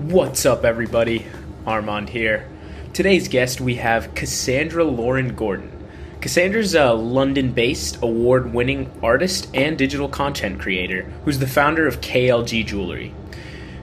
[0.00, 1.26] What's up, everybody?
[1.66, 2.48] Armand here.
[2.94, 5.70] Today's guest, we have Kassandra Lauren Gordon.
[6.20, 12.00] Kassandra's a London based, award winning artist and digital content creator who's the founder of
[12.00, 13.14] KLG Jewellery.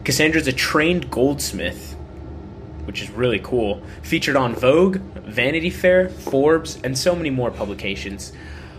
[0.04, 1.96] Kassandra's a trained goldsmith,
[2.86, 8.34] which is really cool, featured on Vogue, Vanity Fair, Forbes, and so many more publications.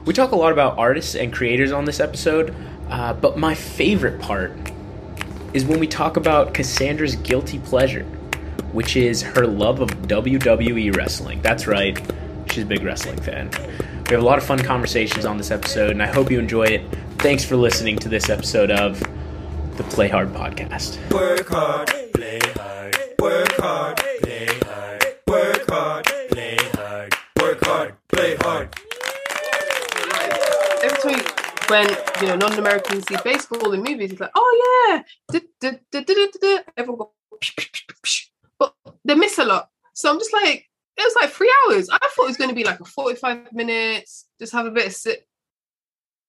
[0.05, 2.53] We talk a lot about artists and creators on this episode,
[2.91, 4.73] uh, but my favorite part
[5.55, 8.05] is when we talk about Kassandra's guilty pleasure,
[8.73, 11.41] which is her love of WWE wrestling.
[11.43, 11.99] That's right,
[12.51, 13.51] she's a big wrestling fan.
[14.09, 16.65] We have a lot of fun conversations on this episode, and I hope you enjoy
[16.65, 16.83] it.
[17.19, 19.01] Thanks for listening to this episode of
[19.77, 20.99] the Play Hard Podcast.
[21.13, 22.97] Work hard, play hard.
[23.21, 24.01] Work hard,
[31.69, 31.89] when
[32.21, 35.41] you know non-Americans see baseball in movies, it's like, oh yeah,
[36.77, 38.27] everyone go, psh, psh, psh, psh.
[38.59, 39.69] but they miss a lot.
[39.95, 41.89] So I'm just like, it was like three hours.
[41.91, 44.87] I thought it was going to be like a 45 minutes, just have a bit
[44.87, 45.27] of sit.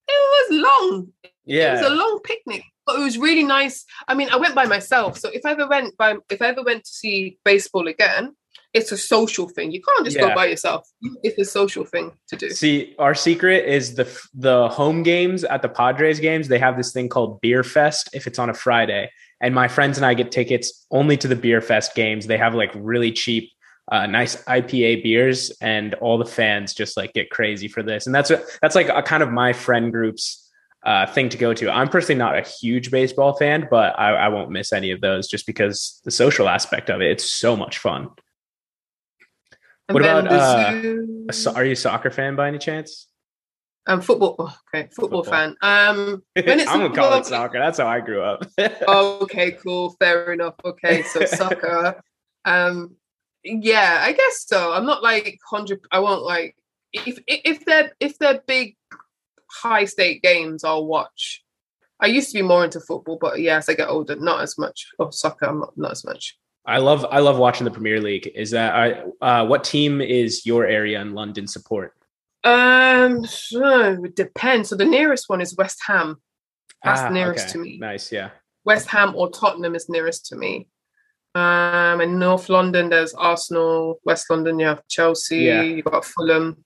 [0.08, 1.08] It was long.
[1.46, 3.86] Yeah, it was a long picnic, but it was really nice.
[4.08, 6.64] I mean, I went by myself, so if I ever went by, if I ever
[6.64, 8.36] went to see baseball again,
[8.74, 9.72] it's a social thing.
[9.72, 10.30] You can't just Yeah.
[10.30, 10.88] go by yourself.
[11.24, 12.50] It's a social thing to do.
[12.52, 16.48] See, our secret is the the home games at the Padres games.
[16.48, 19.12] They have this thing called Beer Fest if it's on a Friday,
[19.42, 22.28] and my friends and I get tickets only to the Beer Fest games.
[22.28, 23.50] They have like really cheap,
[23.92, 28.06] uh, nice IPA beers, and all the fans just like get crazy for this.
[28.06, 30.46] And that's what that's like a kind of my friend group's
[30.86, 31.70] uh, thing to go to.
[31.72, 35.28] I'm personally not a huge baseball fan, but I, I won't miss any of those
[35.28, 37.10] just because the social aspect of it.
[37.12, 38.10] It's so much fun.
[39.90, 43.08] What about, uh, Are you a soccer fan by any chance?
[43.88, 44.36] Um, football.
[44.38, 45.24] oh, okay, football, Football.
[45.24, 45.56] fan.
[45.64, 47.58] Um, when it's I'm gonna call it soccer.
[47.58, 48.46] That's how I grew up.
[48.60, 50.54] okay, cool, fair enough.
[50.64, 52.00] Okay, so soccer.
[52.46, 52.96] Um,
[53.44, 54.74] yeah, I guess so.
[54.74, 55.80] I'm not like hundred.
[55.92, 56.56] I won't like
[56.94, 58.76] if if they're if they're big,
[59.50, 60.64] high stake games.
[60.64, 61.44] I'll watch.
[62.00, 64.58] I used to be more into football, but yeah, as I get older, not as
[64.58, 64.88] much.
[65.00, 66.38] Oh, soccer, I'm not not as much.
[66.70, 68.32] I love I love watching the Premier League.
[68.36, 71.96] Is that I uh, what team is your area in London support?
[72.44, 74.70] Um, so it depends.
[74.70, 76.18] So the nearest one is West Ham.
[76.84, 77.54] That's Ah, nearest okay.
[77.54, 77.78] to me.
[77.80, 78.30] Nice, yeah.
[78.66, 80.68] West Ham or Tottenham is nearest to me.
[81.36, 84.00] Um, in North London, there's Arsenal.
[84.06, 85.40] West London, you have Chelsea.
[85.40, 85.62] Yeah.
[85.64, 86.64] You got Fulham.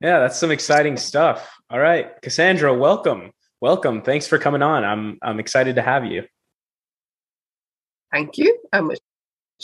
[0.00, 1.56] Yeah, that's some exciting stuff.
[1.70, 4.02] All right, Kassandra, welcome, welcome.
[4.02, 4.82] Thanks for coming on.
[4.82, 6.24] I'm I'm excited to have you.
[8.12, 8.58] Thank you.
[8.72, 8.98] I much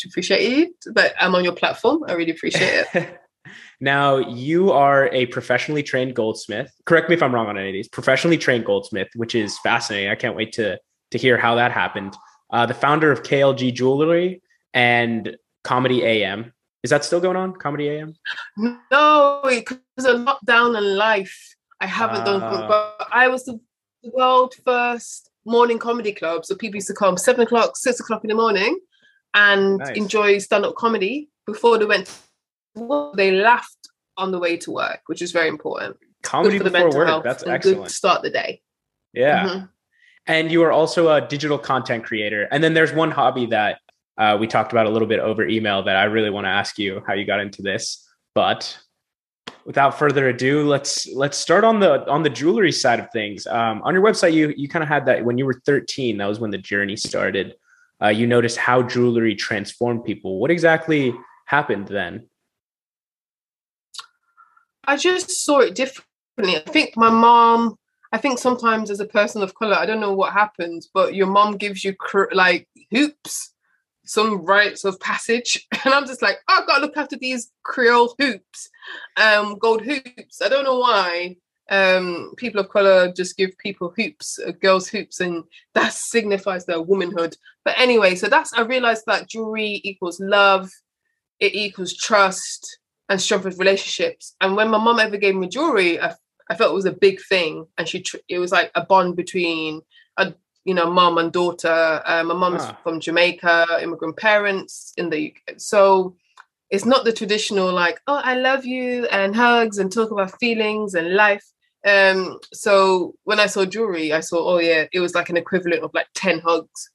[0.05, 0.71] appreciate it.
[0.93, 2.05] But I'm on your platform.
[2.09, 3.21] I really appreciate it.
[3.81, 6.73] now you are a professionally trained goldsmith.
[6.87, 7.89] Correct me if I'm wrong on any of these.
[7.89, 10.11] Professionally trained goldsmith, which is fascinating.
[10.11, 10.79] I can't wait to
[11.11, 12.17] to hear how that happened.
[12.51, 14.43] Uh, the founder of KLG Jewellery
[14.75, 16.53] and Comedy AM.
[16.83, 17.55] Is that still going on?
[17.55, 18.15] Comedy AM?
[18.91, 22.43] no, because of lockdown and life, I haven't done.
[22.43, 22.69] Ah.
[22.99, 23.59] But I was the
[24.03, 26.45] world first morning comedy club.
[26.45, 28.79] So people used to come seven o'clock, six o'clock in the morning,
[29.35, 29.97] and Nice.
[29.97, 32.07] enjoy stand-up comedy before they went.
[32.77, 33.17] To work.
[33.17, 35.97] They laughed on the way to work, which is very important.
[36.23, 37.09] Comedy good for the before mental work.
[37.09, 37.91] health That's excellent.
[37.91, 38.61] start the day.
[39.13, 39.45] Yeah.
[39.49, 39.69] Mhm.
[40.27, 42.49] And you are also a digital content creator.
[42.51, 43.79] And then there's one hobby that
[44.19, 46.77] uh, we talked about a little bit over email that I really want to ask
[46.79, 48.05] you how you got into this.
[48.35, 48.77] But
[49.69, 53.47] without further ado, let's let's start on the on the jewelry side of things.
[53.47, 56.17] Um, on your website, you you kind of had that when you were 13.
[56.17, 57.55] That was when the journey started.
[58.03, 60.41] Uh, you noticed how jewelry transformed people.
[60.41, 61.15] What exactly
[61.45, 62.29] happened then?
[64.85, 66.57] I just saw it differently.
[66.57, 67.77] I think my mom.
[68.11, 71.27] I think sometimes as a person of color, I don't know what happens, but your
[71.27, 73.53] mom gives you cr- like hoops,
[74.09, 77.53] some rites of passage, and I'm just like, oh, I've got to look after these
[77.63, 78.71] Creole hoops,
[79.17, 80.43] um, gold hoops.
[80.43, 81.37] I don't know why.
[81.71, 86.81] Um, people of color just give people hoops, uh, girls hoops, and that signifies their
[86.81, 87.37] womanhood.
[87.65, 90.71] But anyway, so that's I realized that jewelry equals love,
[91.39, 92.79] it equals trust
[93.11, 94.35] and strengthens relationships.
[94.41, 96.15] And when my mom ever gave me jewelry, I,
[96.51, 99.83] I felt it was a big thing, and she it was like a bond between
[100.17, 100.33] a
[100.65, 102.03] you know mom and daughter.
[102.05, 102.77] Uh, my mom's Ah.
[102.83, 106.15] from Jamaica, immigrant parents in the UK, so
[106.71, 110.95] it's not the traditional like oh I love you and hugs and talk about feelings
[110.95, 111.45] and life.
[111.87, 115.83] Um, so when I saw jewelry, I saw oh yeah, it was like an equivalent
[115.83, 116.91] of like ten hugs.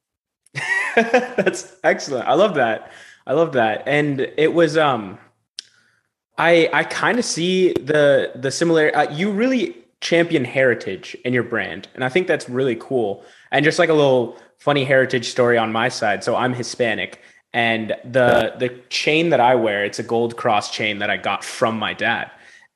[0.95, 2.27] That's excellent.
[2.27, 2.91] I love that.
[3.25, 3.83] I love that.
[3.87, 5.17] And it was um
[6.37, 11.43] I I kind of see the the similar uh, you really champion heritage in your
[11.43, 13.23] brand and I think that's really cool.
[13.53, 16.23] And just like a little funny heritage story on my side.
[16.23, 17.21] So I'm Hispanic,
[17.53, 21.43] and the the chain that I wear, it's a gold cross chain that I got
[21.43, 22.31] from my dad,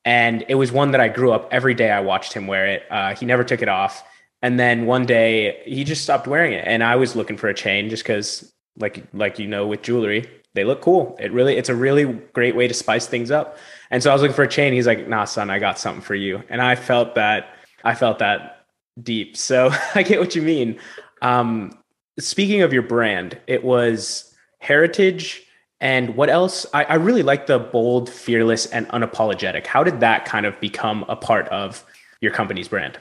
[0.06, 1.90] and it was one that I grew up every day.
[1.90, 2.84] I watched him wear it.
[2.92, 4.04] Uh, he never took it off,
[4.42, 7.54] and then one day he just stopped wearing it, and I was looking for a
[7.54, 11.16] chain just because, like like you know, with jewelry, they look cool.
[11.20, 13.58] It really it's a really great way to spice things up.
[13.90, 14.74] And so I was looking for a chain.
[14.74, 18.20] He's like, "Nah, son, I got something for you," and I felt that I felt
[18.20, 18.57] that
[19.02, 19.38] deep.
[19.38, 20.80] So I get what you mean.
[21.22, 21.78] Um,
[22.20, 25.48] speaking of your brand, it was heritage
[25.80, 26.66] and what else?
[26.74, 29.68] I, I really like the bold, fearless, and unapologetic.
[29.68, 31.86] How did that kind of become a part of
[32.20, 32.98] your company's brand?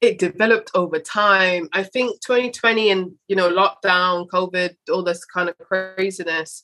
[0.00, 1.68] It developed over time.
[1.72, 6.62] I think 2020 and you know lockdown, COVID, all this kind of craziness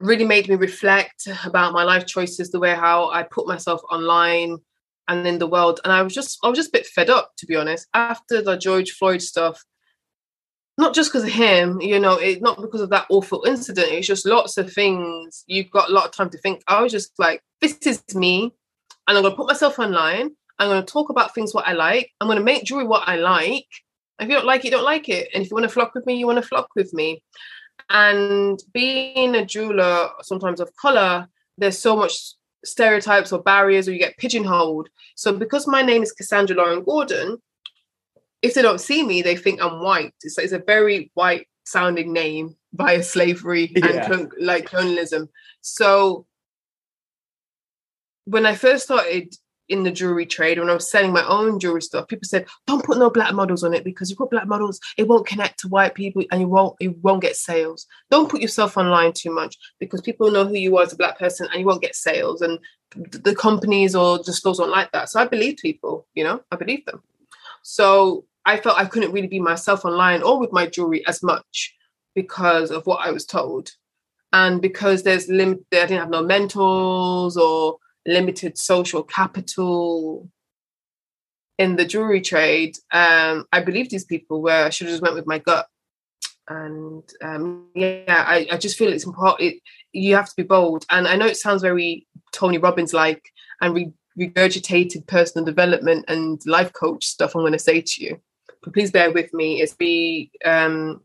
[0.00, 4.58] really made me reflect about my life choices, the way how I put myself online
[5.08, 5.80] and in the world.
[5.84, 8.42] And I was just I was just a bit fed up, to be honest, after
[8.42, 9.64] the George Floyd stuff
[10.78, 13.88] not just because of him, you know, it not because of that awful incident.
[13.90, 15.42] It's just lots of things.
[15.48, 16.62] You've got a lot of time to think.
[16.68, 18.54] I was just like, this is me,
[19.06, 20.30] and I'm gonna put myself online.
[20.58, 22.12] I'm gonna talk about things what I like.
[22.20, 23.66] I'm gonna make jewelry what I like.
[24.20, 25.28] If you don't like it, you don't like it.
[25.34, 27.22] And if you want to flock with me, you want to flock with me.
[27.90, 32.34] And being a jeweler, sometimes of color, there's so much
[32.64, 34.88] stereotypes or barriers, or you get pigeonholed.
[35.14, 37.38] So because my name is Kassandra Lauren Gordon,
[38.42, 40.14] if they don't see me, they think I'm white.
[40.22, 44.26] It's, it's a very white sounding name via slavery and Yeah.
[44.40, 45.28] like colonialism.
[45.60, 46.26] So
[48.24, 49.34] when I first started
[49.68, 52.84] in the jewelry trade, when I was selling my own jewelry stuff, people said, "Don't
[52.84, 55.68] put no black models on it because you put black models, it won't connect to
[55.68, 57.86] white people, and you won't you won't get sales.
[58.10, 61.18] Don't put yourself online too much because people know who you are as a black
[61.18, 62.42] person, and you won't get sales.
[62.42, 62.58] And
[62.94, 65.10] the companies or the stores don't like that.
[65.10, 67.02] So I believed people, you know, I believed them.
[67.62, 71.74] So I felt I couldn't really be myself online or with my jewelry as much
[72.14, 73.70] because of what I was told.
[74.32, 80.28] And because there's limit, I didn't have no mentors or limited social capital
[81.58, 82.76] in the jewelry trade.
[82.92, 85.66] Um, I believe these people where I should have just went with my gut.
[86.48, 89.52] And um, yeah, I, I just feel it's important.
[89.52, 89.62] It,
[89.92, 90.86] you have to be bold.
[90.90, 93.22] And I know it sounds very Tony Robbins like
[93.60, 98.20] and re- regurgitated personal development and life coach stuff I'm going to say to you.
[98.62, 99.60] But please bear with me.
[99.60, 101.02] It's be, um,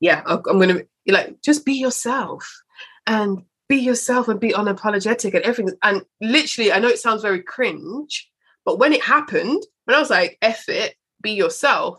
[0.00, 2.62] yeah, I'm going to like just be yourself
[3.06, 3.42] and
[3.72, 5.74] be yourself and be unapologetic and everything.
[5.82, 8.30] And literally, I know it sounds very cringe,
[8.66, 11.96] but when it happened, when I was like, F it, be yourself,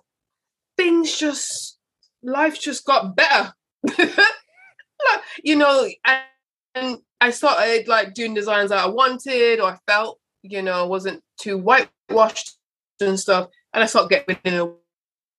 [0.78, 1.80] things just,
[2.22, 3.54] life just got better.
[5.44, 5.90] You know,
[6.75, 11.22] and, I started like doing designs that I wanted or I felt, you know, wasn't
[11.40, 12.58] too whitewashed
[13.00, 13.50] and stuff.
[13.74, 14.78] And I started getting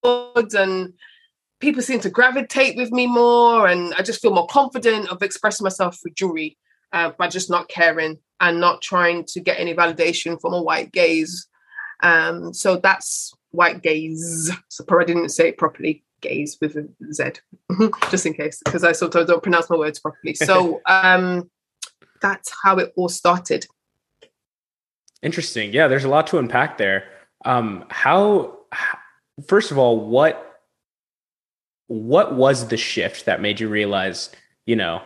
[0.03, 0.93] awards and
[1.65, 5.65] people seem to gravitate with me more and I just feel more confident of expressing
[5.65, 6.59] myself through jewelry
[6.93, 10.93] uh, by just not caring and not trying to get any validation from a white
[10.93, 11.49] gaze.
[12.03, 14.51] Um, so that's white gaze.
[14.69, 16.05] So probably I didn't say it properly.
[16.21, 17.33] Gaze with a Z,
[18.11, 20.35] just in case, because I sometimes don't pronounce my words properly.
[20.43, 21.51] So um,
[22.23, 23.67] that's how it all started.
[25.23, 25.73] Interesting.
[25.73, 27.05] Yeah, there's a lot to unpack there.
[27.45, 28.59] Um, how,
[29.47, 30.54] first of all, what,
[31.87, 34.31] what was the shift that made you realize,
[34.67, 35.03] you know,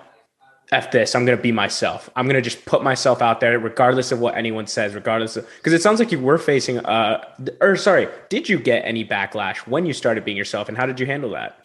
[0.71, 2.11] F this, I'm going to be myself.
[2.15, 5.49] I'm going to just put myself out there, regardless of what anyone says, regardless of,
[5.57, 7.25] because it sounds like you were facing, uh,
[7.61, 11.01] or sorry, did you get any backlash when you started being yourself and how did
[11.01, 11.59] you handle that?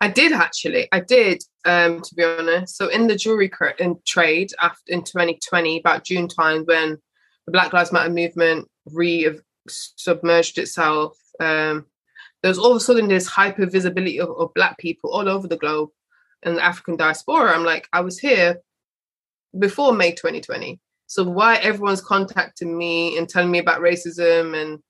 [0.00, 0.88] I did actually.
[0.92, 2.76] I did, um, to be honest.
[2.76, 6.98] So in the jewelry cr- in trade after in 2020, about June time, when
[7.46, 11.86] the Black Lives Matter movement re-submerged itself, um,
[12.42, 15.48] there was all of a sudden this hyper visibility of, of Black people all over
[15.48, 15.90] the globe
[16.42, 17.52] and the African diaspora.
[17.52, 18.58] I'm like, I was here
[19.58, 20.80] before May 2020.
[21.06, 24.80] So why everyone's contacting me and telling me about racism and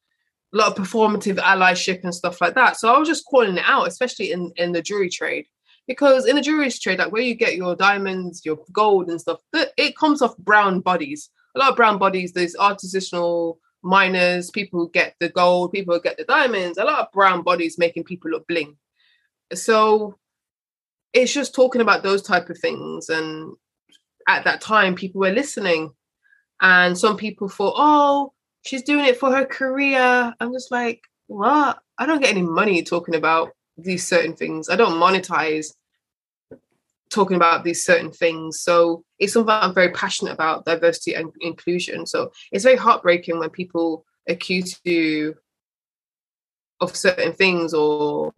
[0.52, 2.76] a lot of performative allyship and stuff like that.
[2.76, 5.46] So I was just calling it out, especially in in the jewelry trade,
[5.86, 9.38] because in the jewelry trade, like where you get your diamonds, your gold and stuff,
[9.52, 11.30] it comes off brown bodies.
[11.54, 12.32] A lot of brown bodies.
[12.32, 16.78] There's artisanal miners, people who get the gold, people who get the diamonds.
[16.78, 18.76] A lot of brown bodies making people look bling.
[19.54, 20.18] So
[21.12, 23.54] it's just talking about those type of things, and
[24.28, 25.92] at that time, people were listening,
[26.60, 28.32] and some people thought, oh
[28.68, 30.34] she's doing it for her career.
[30.40, 31.78] I'm just like, what?
[31.98, 34.68] I don't get any money talking about these certain things.
[34.68, 35.72] I don't monetize
[37.10, 38.60] talking about these certain things.
[38.60, 42.06] So it's something I'm very passionate about, diversity and inclusion.
[42.06, 45.36] So it's very heartbreaking when people accuse you
[46.80, 48.32] of certain things or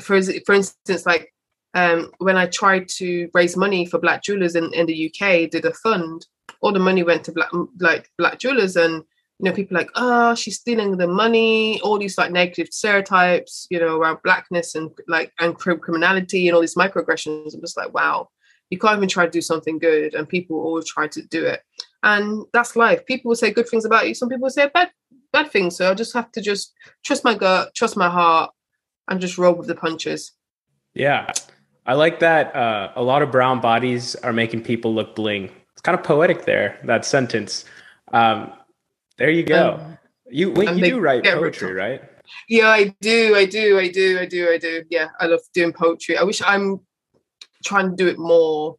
[0.00, 1.32] for for instance, like
[1.74, 5.64] um, when I tried to raise money for Black jewelers in, in the UK, did
[5.64, 6.26] a fund,
[6.60, 9.02] all the money went to black like Black jewelers, and
[9.38, 13.78] you know people like, oh, she's stealing the money, all these like negative stereotypes, you
[13.78, 17.54] know, around blackness and like and crim- criminality and all these microaggressions.
[17.54, 18.28] I'm just like, wow,
[18.70, 21.60] you can't even try to do something good, and people always try to do it,
[22.02, 23.04] and that's life.
[23.06, 24.90] People will say good things about you, some people will say bad
[25.32, 25.76] bad things.
[25.76, 26.72] So I just have to just
[27.04, 28.50] trust my gut, trust my heart,
[29.08, 30.32] and just roll with the punches.
[30.94, 31.30] Yeah.
[31.86, 35.50] I like that uh, a lot of brown bodies are making people look bling.
[35.72, 37.64] It's kind of poetic there, that sentence.
[38.12, 38.52] Um,
[39.18, 39.74] there you go.
[39.74, 39.98] Um,
[40.30, 42.02] you wait, you do write poetry, right?
[42.48, 44.84] Yeah, I do, I do, I do, I do, I do.
[44.90, 46.16] Yeah, I love doing poetry.
[46.18, 46.80] I wish I'm
[47.64, 48.76] trying to do it more.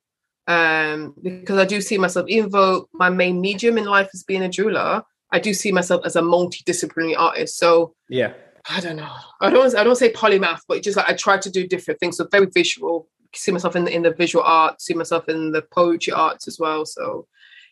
[0.48, 4.44] Um, because I do see myself, even though my main medium in life is being
[4.44, 7.58] a jeweler, I do see myself as a multidisciplinary artist.
[7.58, 8.34] So Yeah.
[8.70, 9.13] I don't know.
[9.39, 9.75] I don't.
[9.75, 12.17] I don't say polymath, but just like I try to do different things.
[12.17, 13.08] So very visual.
[13.34, 14.86] See myself in the in the visual arts.
[14.86, 16.86] See myself in the poetry arts as well.
[16.86, 17.27] So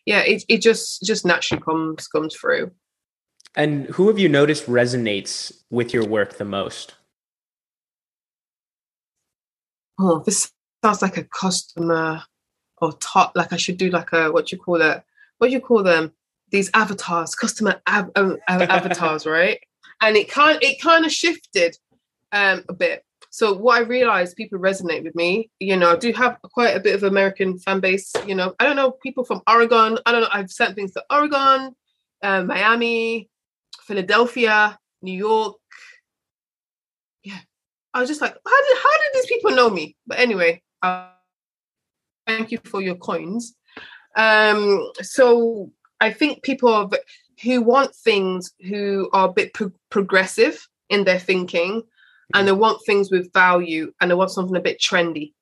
[0.05, 2.71] yeah, it it just just naturally comes comes through.
[3.55, 6.95] And who have you noticed resonates with your work the most?
[9.97, 10.51] Oh, this
[10.83, 12.23] sounds like a customer
[12.77, 13.31] or top.
[13.35, 15.03] Like I should do like a what do you call it?
[15.37, 16.13] What do you call them?
[16.51, 19.59] These avatars, customer av- um, av- avatars, right?
[20.01, 21.77] And it kind it kind of shifted
[22.31, 23.03] um, a bit.
[23.35, 25.49] So what I realized, people resonate with me.
[25.59, 28.13] You know, I do have quite a bit of American fan base.
[28.25, 29.99] You know, I don't know people from Oregon.
[30.05, 30.29] I don't know.
[30.31, 31.75] I've sent things to Oregon,
[32.23, 33.29] uh, Miami,
[33.81, 35.57] Philadelphia, New York.
[37.25, 37.39] Yeah,
[37.93, 39.97] I was just like, how did how did these people know me?
[40.07, 41.09] But anyway, uh,
[42.25, 43.53] thank you for your coins.
[44.15, 46.89] Um, so I think people
[47.43, 51.83] who want things who are a bit pro- progressive in their thinking,
[52.33, 55.33] and they want things with value, and they want something a bit trendy.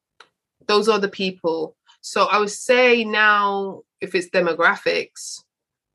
[0.67, 1.75] Those are the people.
[2.01, 5.39] So I would say now, if it's demographics,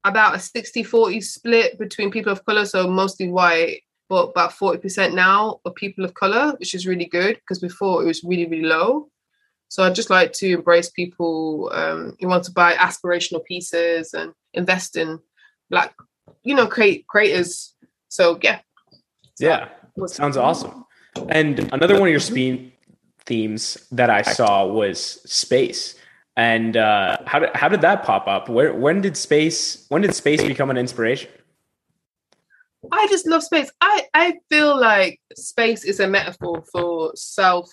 [0.05, 5.13] about a 60 40 split between people of color, so mostly white, but about 40%
[5.15, 8.65] now are people of color, which is really good because before it was really, really
[8.65, 9.09] low.
[9.69, 14.33] So I'd just like to embrace people um, who want to buy aspirational pieces and
[14.55, 15.19] invest in
[15.69, 15.95] black,
[16.43, 17.75] you know, create creators.
[18.09, 18.61] So yeah.
[19.39, 19.69] Yeah.
[19.99, 20.85] Was- Sounds awesome.
[21.29, 22.73] And another one of your spe-
[23.27, 25.01] themes that I saw was
[25.31, 25.97] space.
[26.37, 28.49] And uh, how did how did that pop up?
[28.49, 31.31] Where when did space when did space become an inspiration?
[32.93, 33.71] I just love space.
[33.81, 37.69] I, I feel like space is a metaphor for self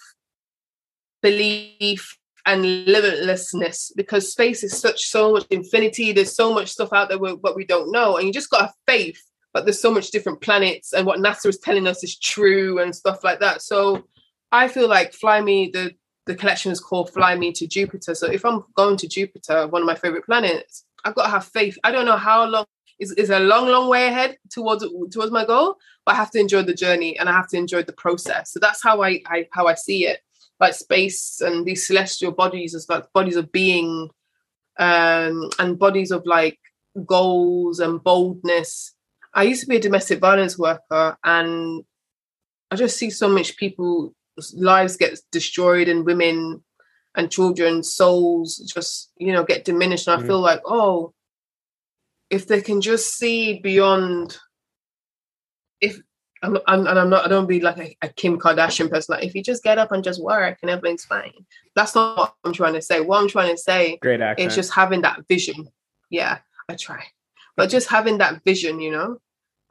[1.21, 2.17] belief
[2.47, 6.11] and limitlessness because space is such so much infinity.
[6.11, 8.73] There's so much stuff out there what we don't know, and you just got to
[8.87, 9.21] faith.
[9.55, 12.93] But there's so much different planets, and what NASA is telling us is true and
[12.93, 13.61] stuff like that.
[13.61, 14.03] So
[14.51, 15.93] I feel like Fly Me, the
[16.25, 18.15] the collection is called Fly Me to Jupiter.
[18.15, 21.45] So if I'm going to Jupiter, one of my favorite planets, I've got to have
[21.45, 21.77] faith.
[21.85, 22.65] I don't know how long
[22.99, 24.83] is is a long, long way ahead towards
[25.13, 27.83] towards my goal, but I have to enjoy the journey and I have to enjoy
[27.83, 28.51] the process.
[28.51, 30.19] So that's how I, I how I see it.
[30.59, 34.09] Like space and these celestial bodies as like bodies of being,
[34.79, 36.59] um, and bodies of like
[37.05, 38.94] goals and boldness.
[39.35, 41.83] I used to be a domestic violence worker, and
[42.71, 44.15] I just see so much people
[44.53, 46.63] lives get destroyed and women
[47.15, 50.07] and children's souls just you know get diminished.
[50.07, 50.27] And i Mhm.
[50.27, 51.13] feel like oh
[52.29, 54.37] if they can just see beyond
[55.79, 55.99] if
[56.43, 59.15] I'm, I'm and i'm not i don't be like a, a kim kardashian person.
[59.15, 61.31] Like if you just get up and just work and everything's fine.
[61.75, 62.99] That's not what i'm trying to say.
[62.99, 64.45] What i'm trying to say Great accent.
[64.47, 65.69] it's just having that vision.
[66.09, 66.39] Yeah
[66.69, 67.03] i try.
[67.55, 69.19] But just having that vision you know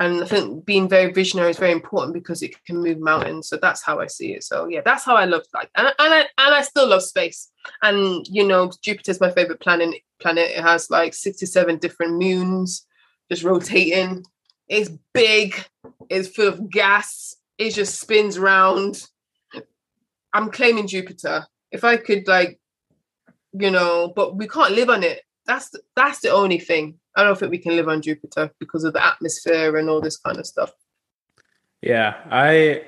[0.01, 3.49] and i think being very visionary is very important because it can move mountains.
[3.49, 4.45] So that's how i see it.
[4.45, 7.51] So yeah that's how i love like and, and i and i still love space.
[7.83, 10.51] And you know jupiter's my favorite planet planet.
[10.51, 12.87] It has like 67 different moons
[13.31, 14.25] just rotating.
[14.69, 15.55] It's big.
[16.11, 17.37] It's full of gas.
[17.59, 19.07] It just spins round.
[20.33, 21.47] I'm claiming jupiter.
[21.71, 22.59] If i could like
[23.53, 25.23] you know but we can't live on it.
[25.47, 28.93] That's that's the only thing i don't think we can live on jupiter because of
[28.93, 30.73] the atmosphere and all this kind of stuff
[31.83, 32.85] Yeah, I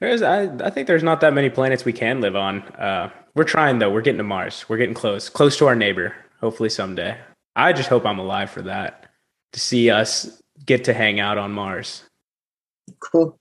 [0.00, 2.62] there's I, I think there's not that many planets we can live on.
[2.88, 3.90] Uh, we're trying though.
[3.90, 4.64] We're getting to Mars.
[4.68, 6.14] We're getting close, close to our neighbor.
[6.40, 7.16] Hopefully someday.
[7.54, 9.10] I just hope I'm alive for that
[9.52, 12.02] to see us get to hang out on Mars.
[13.00, 13.38] cool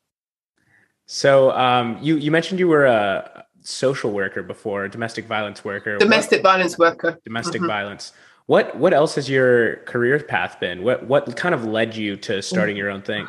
[1.05, 5.93] So um, you you mentioned you were a social worker before, a domestic violence worker.
[5.93, 7.67] What- domestic violence worker domestic Mhm.
[7.67, 8.11] violence.
[8.45, 10.83] What what else has your career path been?
[10.83, 13.27] What what kind of led you to starting your own thing?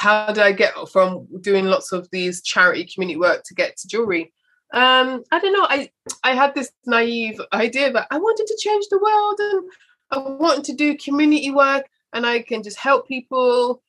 [0.00, 3.88] how did I get from doing lots of these charity community work to get to
[3.88, 4.32] jewelry?
[4.72, 5.66] Um, I don't know.
[5.68, 5.90] I
[6.22, 9.70] I had this naive idea that I wanted to change the world and
[10.12, 13.82] I wanted to do community work and I can just help people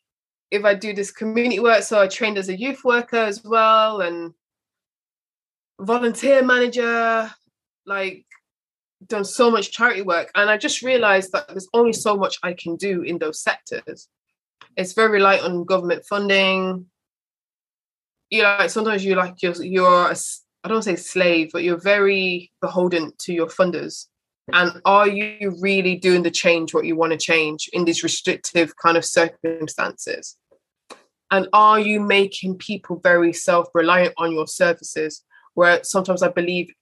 [0.50, 1.84] if I do this community work.
[1.84, 4.34] So I trained as a youth worker as well and
[5.80, 7.32] volunteer manager,
[7.86, 8.26] like
[9.08, 10.32] done so much charity work.
[10.36, 14.08] And I just realized that there's only so much I can do in those sectors.
[14.78, 16.86] It's very light on government funding.
[18.30, 20.16] You know, like sometimes you like you're you're a
[20.64, 24.08] I don't say slave, but you're very beholden to your funders.
[24.54, 28.76] And are you really doing the change what you want to change in these restrictive
[28.78, 30.38] kind of circumstances?
[31.32, 35.24] And are you making people very self-reliant on your services?
[35.54, 36.74] Where sometimes I believe,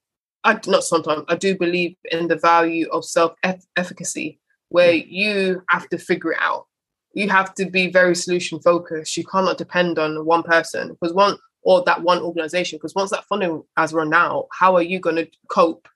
[0.49, 4.39] I not sometimes I do believe in the value of self-efficacy,
[4.69, 5.05] where mm.
[5.07, 6.65] you have to figure it out.
[7.13, 9.17] You have to be very solution focused.
[9.17, 12.77] You cannot depend on one person because one or that one organization.
[12.77, 15.87] Because once that funding has run out, how are you going to cope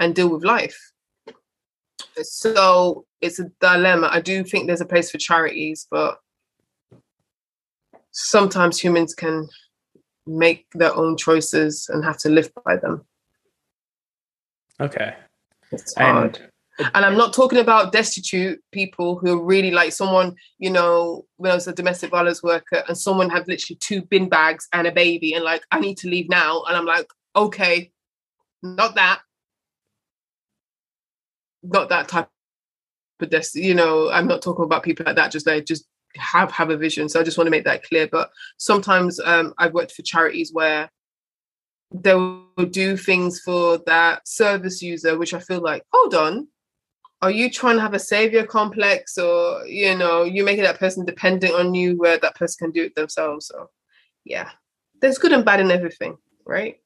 [0.00, 0.78] and deal with life?
[2.22, 4.08] So it's a dilemma.
[4.10, 6.18] I do think there's a place for charities, but
[8.10, 9.48] sometimes humans can
[10.26, 13.04] make their own choices and have to live by them.
[14.80, 15.14] Okay.
[15.72, 16.36] It's hard.
[16.36, 16.50] And
[16.94, 21.52] And I'm not talking about destitute people who are really like someone, you know, when
[21.52, 24.92] I was a domestic violence worker and someone had literally two bin bags and a
[24.92, 26.62] baby and like, I need to leave now.
[26.64, 27.90] And I'm like, okay,
[28.62, 29.20] not that.
[31.62, 32.28] Not that type
[33.20, 36.50] of dest you know, I'm not talking about people like that, just they just have
[36.52, 37.08] have a vision.
[37.08, 38.06] So I just want to make that clear.
[38.06, 40.90] But sometimes um I've worked for charities where
[41.92, 46.48] they will do things for that service user, which I feel like, hold on,
[47.22, 51.06] are you trying to have a savior complex or you know you're making that person
[51.06, 53.46] dependent on you where that person can do it themselves?
[53.46, 53.70] So
[54.24, 54.50] yeah.
[55.00, 56.16] There's good and bad in everything
[56.46, 56.80] right?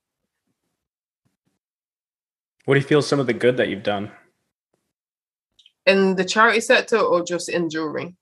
[2.64, 4.10] What do you feel some of the good that you've done?
[5.86, 8.14] in the charity sector or just in jewelry?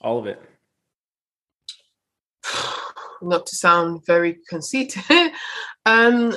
[0.00, 0.42] All of it.
[3.22, 5.02] Not to sound very conceited
[5.86, 6.34] um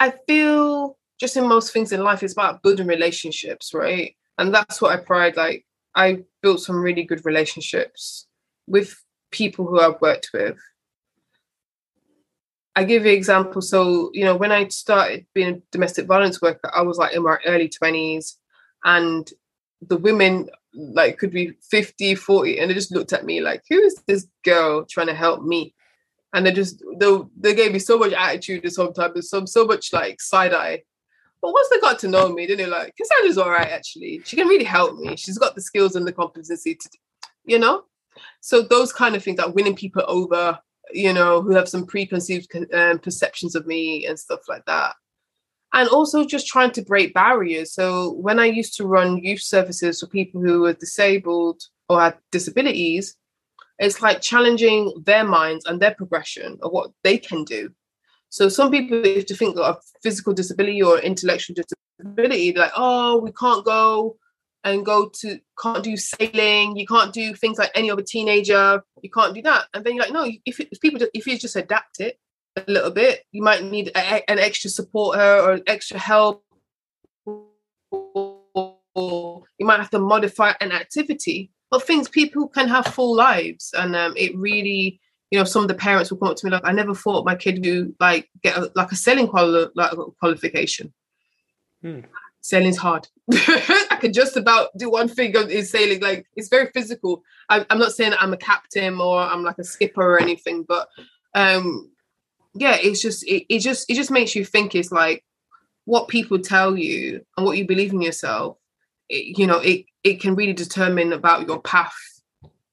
[0.00, 4.16] i feel just in most things in life it's about building relationships right?
[4.38, 8.26] And that's what i pride like i built some really good relationships
[8.66, 10.58] with people who i've worked with.
[12.76, 16.42] I give you an example so you know when i started being a domestic violence
[16.42, 18.34] worker i was like in my early 20s
[18.84, 19.30] and
[19.80, 23.80] the women like could be 50 40 and they just looked at me like who
[23.80, 25.74] is this girl trying to help me
[26.34, 29.44] and they just they, they gave me so much attitude this whole time there's so,
[29.46, 30.82] so much like side eye.
[31.40, 34.20] But once they got to know me then they're like kassandra's all right actually.
[34.24, 35.16] She can really help me.
[35.16, 36.88] She's got the skills and the competency to
[37.46, 37.84] you know?
[38.40, 40.58] So those kind of things like winning people over
[40.92, 44.94] you know who have some preconceived um, perceptions of me and stuff like that.
[45.72, 47.72] And also just trying to break barriers.
[47.72, 52.18] So when I used to run youth services for people who were disabled or had
[52.30, 53.16] disabilities,
[53.78, 57.70] it's like challenging their minds and their progression of what they can do.
[58.28, 61.56] So some people, if to think of physical disability or intellectual
[62.00, 64.16] disability, like, oh, we can't go
[64.64, 69.10] and go to can't do sailing, you can't do things like any other teenager, you
[69.10, 69.66] can't do that.
[69.74, 72.18] And then you're like, no, if, if people if you just adapt it,
[72.56, 73.24] a little bit.
[73.32, 76.44] You might need a, an extra support her or extra help.
[78.96, 81.50] Or you might have to modify an activity.
[81.74, 85.00] But things people can have full lives, and um, it really,
[85.32, 87.24] you know, some of the parents will come up to me like, "I never thought
[87.24, 90.92] my kid would like get a, like a selling quali- like a qualification."
[91.82, 92.02] Hmm.
[92.42, 93.08] Sailing's hard.
[93.32, 96.00] I can just about do one thing in sailing.
[96.00, 97.24] Like it's very physical.
[97.48, 100.88] I, I'm not saying I'm a captain or I'm like a skipper or anything, but
[101.34, 101.90] um
[102.54, 105.24] yeah it's just it, it just it just makes you think it's like
[105.86, 108.58] what people tell you and what you believe in yourself
[109.08, 111.96] it, you know it it can really determine about your path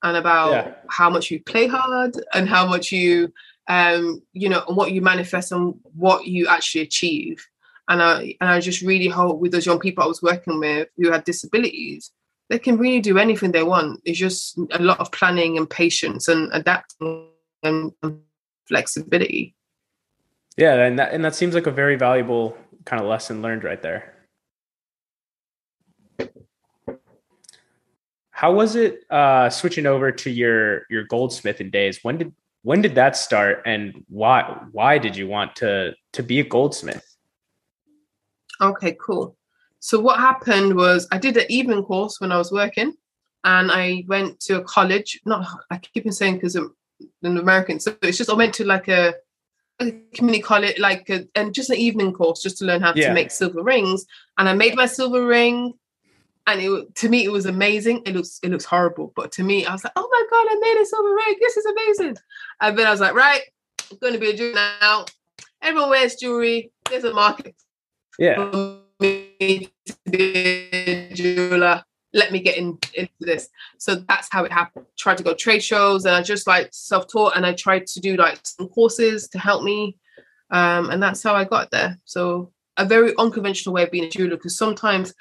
[0.04, 0.74] and about Yeah.
[0.90, 3.32] how much you play hard and how much you
[3.68, 7.46] um you know and what you manifest and what you actually achieve
[7.90, 10.88] and i and i just really hope with those young people i was working with
[10.98, 12.12] who had disabilities
[12.50, 16.28] they can really do anything they want it's just a lot of planning and patience
[16.28, 17.28] and adapting
[17.64, 18.20] and and
[18.68, 19.56] flexibility
[20.58, 23.82] Yeah, and that and that seems like a very valuable kind of lesson learned right
[23.82, 24.14] there.
[28.32, 32.00] How was it uh, switching over to your your goldsmithing days?
[32.04, 36.40] When did when did that start, and why why did you want to to be
[36.40, 37.06] a goldsmith?
[38.60, 39.38] Okay, cool.
[39.80, 42.94] So what happened was I did an evening course when I was working,
[43.44, 45.20] and I went to a college.
[45.26, 46.76] Not I keep saying because I'm
[47.24, 49.16] an American, So it's just I went to like a,
[49.80, 53.10] a community college, like a, and just an evening course just to learn how Yeah.
[53.10, 54.06] to make silver rings.
[54.38, 55.74] And I made my silver ring,
[56.48, 58.02] and it to me it was amazing.
[58.06, 60.60] It looks it looks horrible, but to me I was like, oh my god, I
[60.60, 61.36] made a silver ring.
[61.40, 62.18] This is amazing.
[62.62, 63.42] And then I was like, right,
[63.92, 65.06] I'm going to be a jewelry now.
[65.62, 66.72] Everyone wears jewelry.
[66.90, 67.56] There's a market
[68.18, 68.36] Yeah.
[68.36, 70.34] for me to be
[70.72, 71.84] a jeweler.
[72.14, 73.48] Let me get in, into this.
[73.78, 74.86] So that's how it happened.
[74.98, 78.18] Tried to go trade shows and I just like self-taught and I tried to do
[78.18, 79.98] like some courses to help me.
[80.50, 81.98] Um, and that's how I got there.
[82.04, 85.14] So a very unconventional way of being a jeweler because sometimes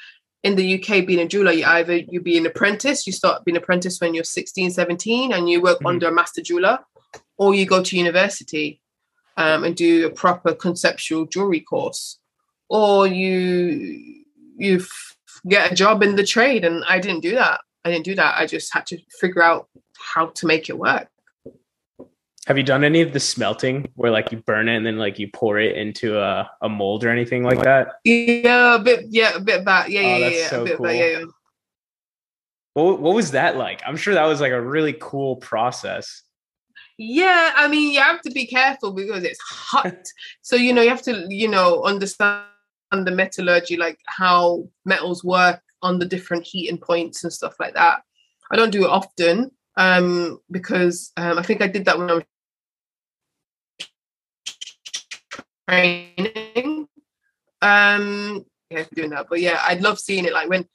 [0.43, 3.57] in the UK being a jeweler, you either you be an apprentice, you start being
[3.57, 5.89] an apprentice when you're 16, 17 and you work Mhm.
[5.91, 6.79] under a master jeweler,
[7.37, 8.81] or you go to university
[9.37, 12.19] um, and do a proper conceptual jewelry course.
[12.69, 14.25] Or you
[14.57, 15.17] you f-
[15.49, 17.61] get a job in the trade and i didn't do that.
[17.85, 18.35] I didn't do that.
[18.39, 21.09] I just had to figure out how to make it work
[22.47, 25.19] Have you done any of the smelting where like you burn it and then like
[25.19, 27.89] you pour it into a, a mold or anything like that?
[28.05, 30.91] yeah a bit yeah a bit that yeah Oh, yeah yeah, so a bit cool.
[30.91, 31.25] yeah, yeah
[32.75, 33.83] What, what was that like?
[33.87, 36.23] I'm sure that was like a really cool process.
[36.99, 40.03] yeah i mean you have to be careful because it's hot
[40.43, 42.45] so you know you have to you know understand
[42.93, 48.03] the metallurgy like how metals work on the different heating points and stuff like that
[48.51, 52.15] i don't do it often um because um, i think i did that when i
[52.15, 52.25] was
[55.69, 56.89] training
[57.63, 60.67] um yeah doing that but yeah i love seeing it like when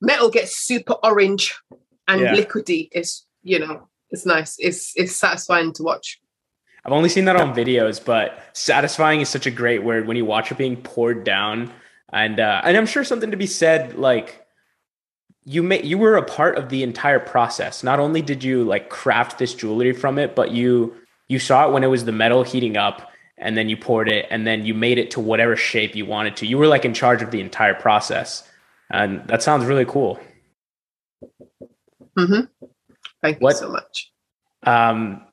[0.00, 1.54] metal gets super orange
[2.08, 2.34] and Yeah.
[2.34, 6.20] liquidy it's you know it's nice it's it's satisfying to watch
[6.84, 10.24] I've only seen that on videos, but satisfying is such a great word when you
[10.24, 11.72] watch it being poured down.
[12.12, 14.41] And uh, and I'm sure something to be said like
[15.44, 17.82] you may you were a part of the entire process.
[17.82, 20.94] Not only did you like craft this jewelry from it, but you
[21.28, 24.26] you saw it when it was the metal heating up and then you poured it
[24.30, 26.46] and then you made it to whatever shape you wanted to.
[26.46, 28.48] You were like in charge of the entire process.
[28.90, 30.20] And that sounds really cool.
[32.16, 32.40] hmm
[33.22, 34.12] thank you so much
[34.64, 35.26] Um,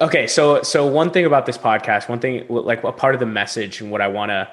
[0.00, 3.26] okay, so so one thing about this podcast, one thing like a part of the
[3.26, 4.48] message and what I want to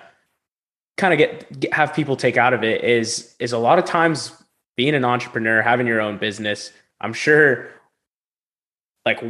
[0.97, 3.86] kind of get, get have people take out of it is is a lot of
[3.86, 4.32] times
[4.75, 6.71] being an entrepreneur, having your own business.
[6.99, 7.69] I'm sure,
[9.05, 9.21] like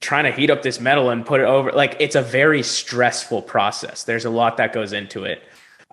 [0.00, 3.42] trying to heat up this metal and put it over, like it's a very stressful
[3.42, 4.04] process.
[4.04, 5.42] There's a lot that goes into it.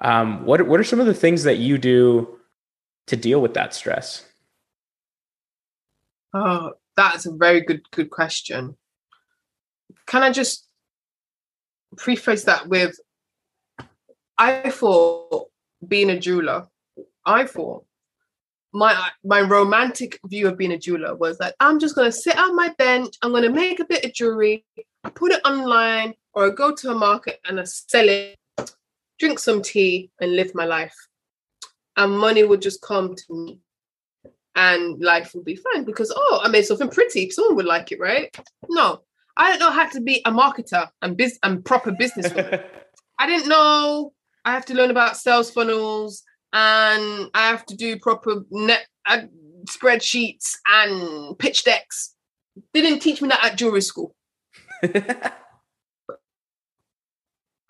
[0.01, 2.39] Um, what what are some of the things that you do
[3.07, 4.25] to deal with that stress?
[6.33, 8.77] Oh, that's a very good good question.
[10.05, 10.65] Can I just
[11.97, 12.99] preface that with
[14.37, 15.49] I thought
[15.85, 16.67] being a jeweler,
[17.25, 17.85] I thought
[18.73, 22.55] my my romantic view of being a jeweler was that I'm just gonna sit on
[22.55, 24.65] my bench, I'm gonna make a bit of jewelry,
[25.03, 28.37] I put it online, or I go to a market and I sell it,
[29.17, 30.95] drink some tea, and live my life.
[31.97, 33.59] And money would just come to me
[34.55, 37.29] and life would be fine because oh, I made something pretty.
[37.29, 38.35] Someone would like it, right?
[38.69, 39.01] No,
[39.35, 42.63] I don't know how to be a marketer and biz and proper businesswoman.
[43.19, 44.13] I didn't know.
[44.45, 49.21] I have to learn about sales funnels and I have to do proper net uh,
[49.65, 52.15] spreadsheets and pitch decks.
[52.73, 54.15] They didn't teach me that at jewelry school.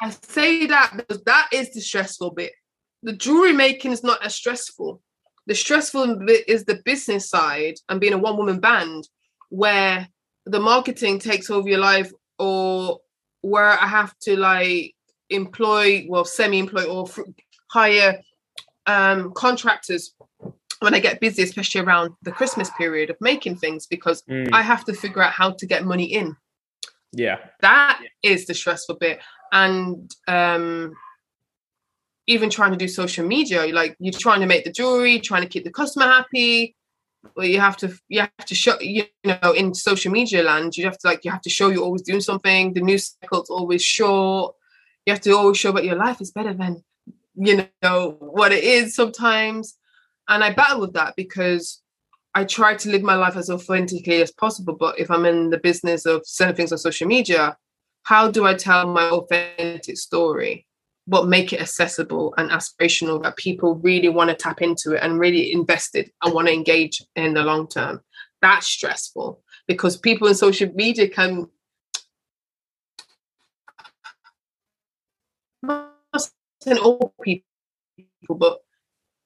[0.01, 2.53] I say that because that is the stressful bit.
[3.03, 5.01] The jewelry making is not as stressful.
[5.47, 9.07] The stressful bit is the business side and being a one woman band
[9.49, 10.07] where
[10.45, 12.99] the marketing takes over your life or
[13.41, 14.95] where I have to like
[15.29, 17.07] employ, well, semi employ or
[17.71, 18.21] hire
[18.89, 20.03] um, contractors
[20.83, 24.61] when I get busy, especially around the Christmas period of making things because Mm, I
[24.71, 26.35] have to figure out how to get money in.
[27.11, 27.37] Yeah.
[27.61, 27.95] that
[28.31, 29.19] is the stressful bit.
[29.51, 30.93] And um
[32.27, 35.49] even trying to do social media like you're trying to make the jewelry trying to
[35.53, 36.75] keep the customer happy
[37.35, 40.85] but you have to you have to show you know in social media land you
[40.85, 43.83] have to like you have to show you're always doing something the news cycle's always
[43.97, 44.53] short
[45.05, 46.83] you have to always show that your life is better than
[47.39, 49.77] you know what it is sometimes
[50.27, 51.81] and i battle with that because
[52.35, 54.75] I try to live my life as authentically as possible.
[54.75, 57.57] But if I'm in the business of selling things on social media,
[58.03, 60.65] how do I tell my authentic story,
[61.07, 65.19] but make it accessible and aspirational that people really want to tap into it and
[65.19, 68.01] really invested and want to engage in the long term?
[68.41, 71.47] That's stressful because people in social media can
[76.61, 77.45] saying all people,
[78.29, 78.59] but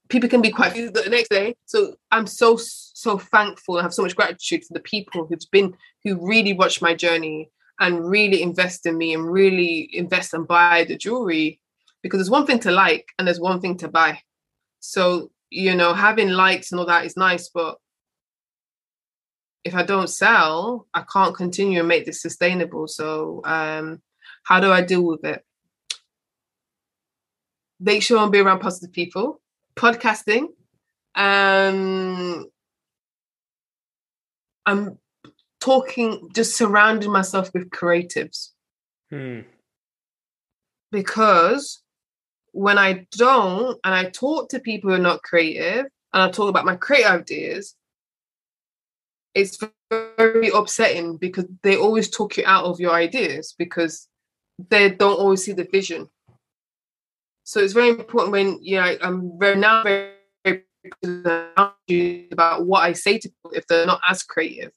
[0.09, 1.55] people can be quite the next day.
[1.65, 5.75] So I'm so so thankful I have so much gratitude for the people who've been
[6.03, 10.85] who really watched my journey and really invest in me and really invest and buy
[10.87, 11.59] the jewelry
[12.01, 14.19] because there's one thing to like and there's one thing to buy.
[14.79, 17.77] So you know, having likes and all that is nice, but
[19.63, 22.87] if I don't sell, I can't continue and make this sustainable.
[22.87, 24.01] So um,
[24.43, 25.43] how do I deal with it?
[27.83, 29.41] Make sure I'm being around positive people
[29.75, 30.47] podcasting.
[31.15, 32.45] Um,
[34.65, 34.97] I'm
[35.59, 38.51] talking, just surrounding myself with creatives.
[39.09, 39.41] Hmm.
[40.91, 41.81] Because
[42.53, 46.47] when I don't, and I talk to people who are not creative, and I talk
[46.47, 47.75] about my creative ideas,
[49.35, 49.57] it's
[49.89, 54.07] very upsetting because they always talk you out of your ideas because
[54.69, 56.07] they don't always see the vision.
[57.43, 60.13] So it's very important when you know I'm very now very,
[61.03, 64.71] very about what I say to people if they're not as creative,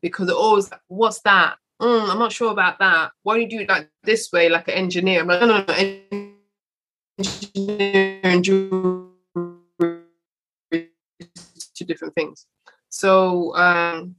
[0.00, 1.56] because it always what's that?
[1.80, 3.10] Mm, I'm not sure about that.
[3.22, 5.22] Why don't you do it like this way, like an engineer?
[5.22, 5.74] I'm like, no, no, no.
[7.18, 9.10] Engineer and two
[11.84, 12.46] different things.
[12.88, 14.14] So um,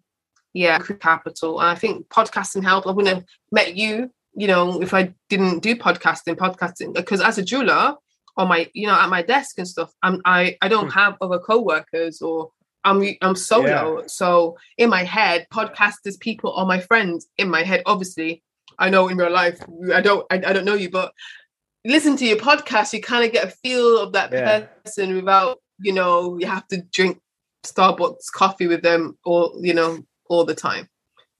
[0.54, 2.86] yeah, capital, and I think podcasting helped.
[2.86, 7.38] I wouldn't have met you you know, if I didn't do podcasting, podcasting because as
[7.38, 7.96] a jeweler
[8.36, 11.00] on my, you know, at my desk and stuff, I'm I I don't hmm.
[11.00, 12.52] have other co-workers or
[12.84, 14.00] I'm I'm solo.
[14.00, 14.08] Yeah.
[14.08, 17.28] So in my head, podcasters, people are my friends.
[17.38, 18.44] In my head, obviously,
[18.80, 19.60] I know in real life,
[19.94, 21.14] I don't I, I don't know you, but
[21.86, 24.62] listen to your podcast, you kind of get a feel of that yeah.
[24.84, 27.20] person without, you know, you have to drink
[27.64, 30.88] Starbucks coffee with them all, you know, all the time.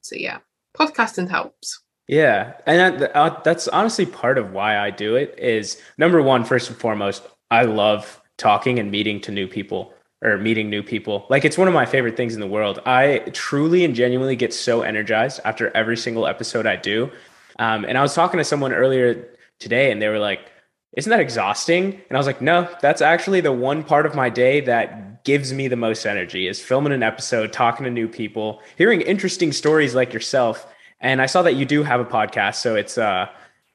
[0.02, 0.40] So yeah,
[0.78, 1.82] podcasting helps.
[2.08, 5.36] Yeah, and uh, that's honestly part of why I do it.
[5.38, 10.38] Is number one, first and foremost, I love talking and meeting to new people or
[10.38, 11.26] meeting new people.
[11.30, 12.80] Like it's one of my favorite things in the world.
[12.86, 17.12] I truly and genuinely get so energized after every single episode I do.
[17.60, 19.28] Um, and I was talking to someone earlier
[19.60, 20.52] today, and they were like,
[20.98, 24.30] "Isn't that exhausting?" And I was like, "No, that's actually the one part of my
[24.30, 28.62] day that gives me the most energy is filming an episode, talking to new people,
[28.78, 30.68] hearing interesting stories like yourself."
[31.04, 33.28] And I saw that you do have a podcast, so it's uh,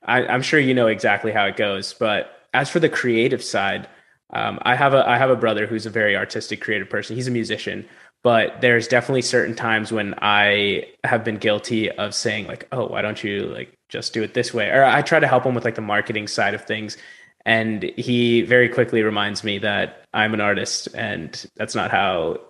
[0.04, 1.92] I, am sure you know exactly how it goes.
[1.92, 3.86] But as for the creative side,
[4.32, 7.16] um, I have a I have a brother who's a very artistic, creative person.
[7.16, 7.86] He's a musician,
[8.22, 13.02] but there's definitely certain times when I have been guilty of saying like, "Oh, why
[13.02, 15.66] don't you like just do it this way?" Or I try to help him with
[15.66, 16.96] like the marketing side of things,
[17.44, 22.40] and he very quickly reminds me that I'm an artist, and that's not how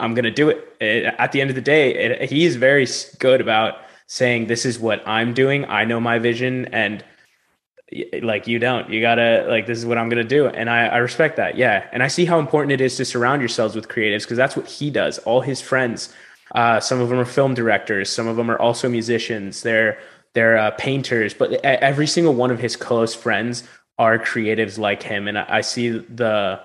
[0.00, 0.74] I'm going to do it.
[0.80, 1.14] it.
[1.18, 2.86] At the end of the day, it, he is very
[3.18, 3.76] good about
[4.12, 5.64] saying this is what I'm doing.
[5.64, 7.02] I know my vision and
[8.20, 8.90] like you don't.
[8.90, 11.88] You gotta like this is what i'm gonna do and I, I respect that yeah.
[11.92, 14.66] And i see how important it is to surround yourselves with creatives because that's what
[14.66, 15.16] he does.
[15.20, 16.12] All his friends
[16.54, 19.62] uh, some of them are film directors some of them are also musicians.
[19.62, 19.98] They're
[20.34, 23.64] they're uh, painters but every single one of his close friends
[23.98, 26.60] are creatives like him and i, I see the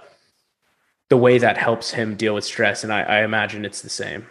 [1.09, 4.27] the way that helps him deal with stress and i, I imagine it's the same.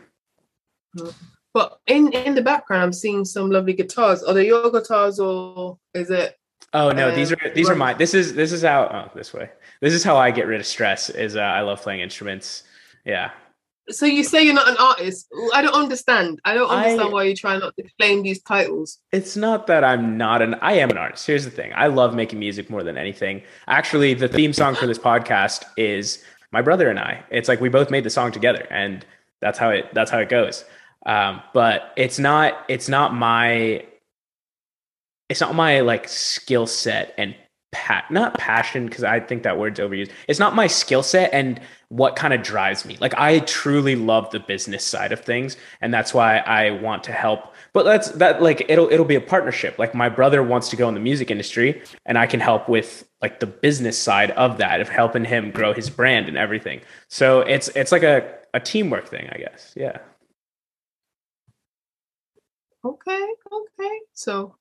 [0.99, 1.36] Mm-hmm.
[1.57, 4.23] But in in the background, I'm seeing some lovely guitars.
[4.23, 6.38] Are they your guitars or is it?
[6.75, 7.95] Oh no, these are these are my.
[7.95, 9.49] This is this is how oh, this way.
[9.81, 11.09] This is how I get rid of stress.
[11.09, 12.64] Is uh, I love playing instruments.
[13.07, 13.31] Yeah.
[13.88, 15.29] So you say you're not an artist.
[15.55, 16.40] I don't understand.
[16.45, 18.99] I don't understand I, why you're trying not to claim these titles.
[19.11, 20.57] It's not that I'm not an.
[20.57, 21.27] I am an artist.
[21.27, 21.73] Here's the thing.
[21.75, 23.40] I love making music more than anything.
[23.66, 27.25] Actually, the theme song for this podcast is my brother and I.
[27.31, 29.07] It's like we both made the song together, and
[29.40, 29.87] that's how it.
[29.95, 30.66] That's how it goes.
[31.07, 33.85] Um, but it's not it's not my
[35.29, 37.35] it's not my like skill set and
[37.73, 40.11] pat not passion because I think that word's overused.
[40.29, 42.97] It's not my skill set and what kind of drives me.
[43.01, 47.12] Like I truly love the business side of things, and that's why I want to
[47.12, 47.55] help.
[47.73, 49.79] But that's that like it'll it'll be a partnership.
[49.79, 53.09] Like my brother wants to go in the music industry, and I can help with
[53.23, 56.81] like the business side of that of helping him grow his brand and everything.
[57.09, 59.73] So it's it's like a a teamwork thing, I guess.
[59.77, 59.99] Yeah.
[62.87, 64.01] Okay, okay.
[64.14, 64.55] So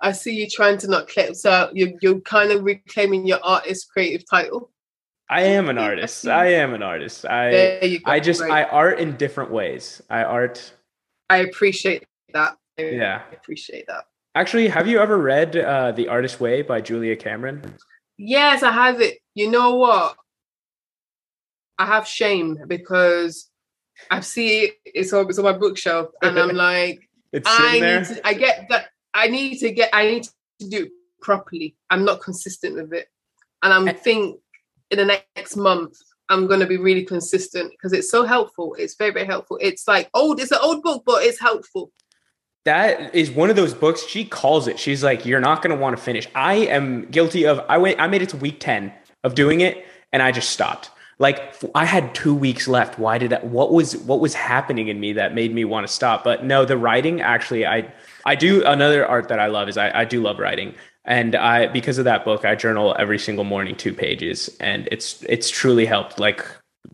[0.00, 1.34] I see you trying to not claim.
[1.34, 4.70] So you're you're kind of reclaiming your artist creative title.
[5.28, 6.26] I am an artist.
[6.26, 7.26] I am an artist.
[7.28, 8.50] I I just right.
[8.50, 10.00] I art in different ways.
[10.08, 10.72] I art.
[11.28, 12.56] I appreciate that.
[12.78, 14.04] I yeah, I appreciate that.
[14.34, 17.74] Actually, have you ever read uh, The Artist Way by Julia Cameron?
[18.18, 19.18] Yes, I have it.
[19.34, 20.16] You know what?
[21.78, 23.50] I have shame because
[24.10, 27.05] I see it, it's on, it's on my bookshelf, and I'm like,
[27.36, 28.00] it's I there.
[28.00, 31.76] need to, I get that I need to get I need to do it properly.
[31.90, 33.08] I'm not consistent with it.
[33.62, 34.40] And I'm think
[34.90, 35.96] in the next month
[36.28, 38.74] I'm going to be really consistent because it's so helpful.
[38.78, 39.58] It's very, very helpful.
[39.60, 41.92] It's like old, it's an old book, but it's helpful.
[42.64, 44.04] That is one of those books.
[44.04, 44.80] She calls it.
[44.80, 47.60] She's like, "You're not going to want to finish." I am guilty of.
[47.68, 48.00] I went.
[48.00, 50.90] I made it to week ten of doing it, and I just stopped.
[51.18, 52.98] Like I had two weeks left.
[52.98, 53.46] Why did that?
[53.46, 56.22] What was what was happening in me that made me want to stop?
[56.22, 57.90] But no, the writing actually, I
[58.26, 60.74] I do another art that I love is I, I do love writing,
[61.06, 65.22] and I because of that book, I journal every single morning two pages, and it's
[65.22, 66.20] it's truly helped.
[66.20, 66.44] Like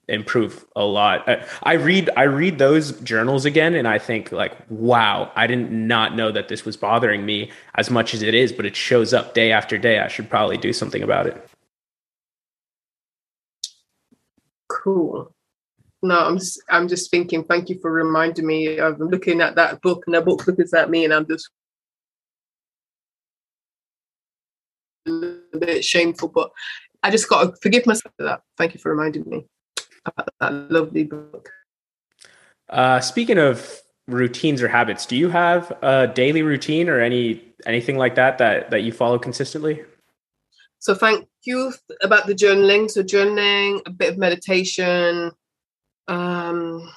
[0.09, 1.29] improve a lot.
[1.29, 5.71] I, I read I read those journals again and I think like wow, I did
[5.71, 9.13] not know that this was bothering me as much as it is, but it shows
[9.13, 9.99] up day after day.
[9.99, 11.49] I should probably do something about it.
[14.73, 15.35] Cool.
[16.03, 18.81] No, I'm just I'm just thinking, thank you for reminding me.
[18.81, 21.51] I'm looking at that book and the book looks at me and I'm just
[25.07, 26.51] a bit shameful, but
[27.03, 28.43] I just got to forgive myself for that.
[28.59, 29.47] Thank you for reminding me
[30.07, 31.51] about that lovely book.
[32.69, 37.97] Uh, speaking of routines or habits, do you have a daily routine or any anything
[37.97, 39.85] like that that that you follow consistently?
[40.83, 42.91] So thank you about the journaling.
[42.91, 45.31] So journaling, a bit of meditation,
[46.09, 46.91] um,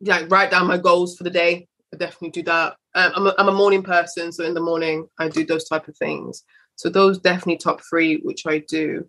[0.00, 1.68] yeah, write down my goals for the day.
[1.92, 2.76] I definitely do that.
[2.94, 5.86] Um, I'm, a, I'm a morning person, so in the morning I do those type
[5.86, 6.44] of things.
[6.76, 9.06] So those definitely top three, which I do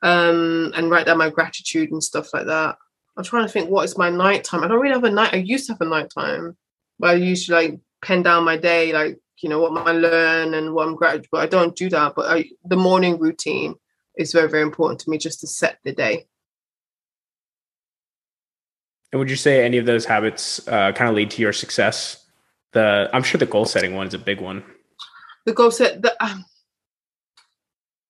[0.00, 2.78] um, and write down my gratitude and stuff like that.
[3.18, 4.64] I'm trying to think what is my nighttime.
[4.64, 5.34] I don't really have a night.
[5.34, 6.56] I used to have a nighttime,
[6.98, 10.74] but I usually like pen down my day, like you know what I learn and
[10.74, 11.28] what I'm grateful.
[11.32, 12.14] But I don't do that.
[12.14, 13.74] But I, the morning routine
[14.16, 16.26] is very very important to me, just to set the day.
[19.12, 22.26] And would you say any of those habits uh, kind of lead to your success?
[22.72, 24.64] The I'm sure the goal setting one is a big one.
[25.46, 26.20] The goal set the.
[26.24, 26.44] Um,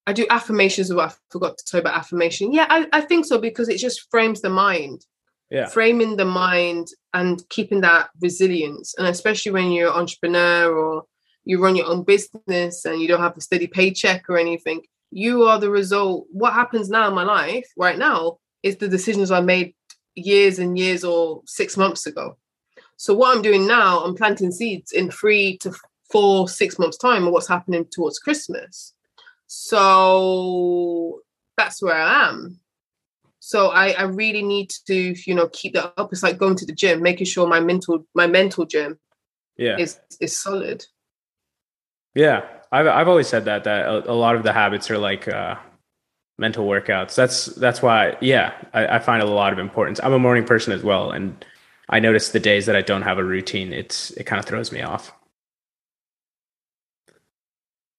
[0.06, 1.08] I do affirmations well.
[1.08, 2.52] I forgot to tell you about affirmation.
[2.52, 5.04] Yeah, I, I think so because it just frames the mind.
[5.50, 5.66] Yeah.
[5.66, 8.94] Framing the mind and keeping that resilience.
[8.98, 11.04] And especially when you're an entrepreneur or
[11.44, 15.44] you run your own business and you don't have a steady paycheck or anything, you
[15.44, 16.26] are the result.
[16.30, 19.74] What happens now in my life right now is the decisions I made
[20.14, 22.36] years and years or six months ago.
[22.96, 25.72] So what I'm doing now, I'm planting seeds in three to
[26.10, 28.94] four, six months' time of what's happening towards Christmas.
[29.46, 31.20] So
[31.56, 32.60] that's where I am.
[33.40, 36.12] So I, I really need to, you know, keep that up.
[36.12, 38.98] It's like going to the gym, making sure my mental my mental gym
[39.56, 40.84] yeah is is solid.
[42.14, 42.44] Yeah.
[42.72, 45.56] I've I've always said that that a, a lot of the habits are like uh
[46.38, 47.14] mental workouts.
[47.14, 50.00] That's that's why yeah, I, I find a lot of importance.
[50.02, 51.44] I'm a morning person as well and
[51.88, 54.72] I notice the days that I don't have a routine, it's it kind of throws
[54.72, 55.12] me off.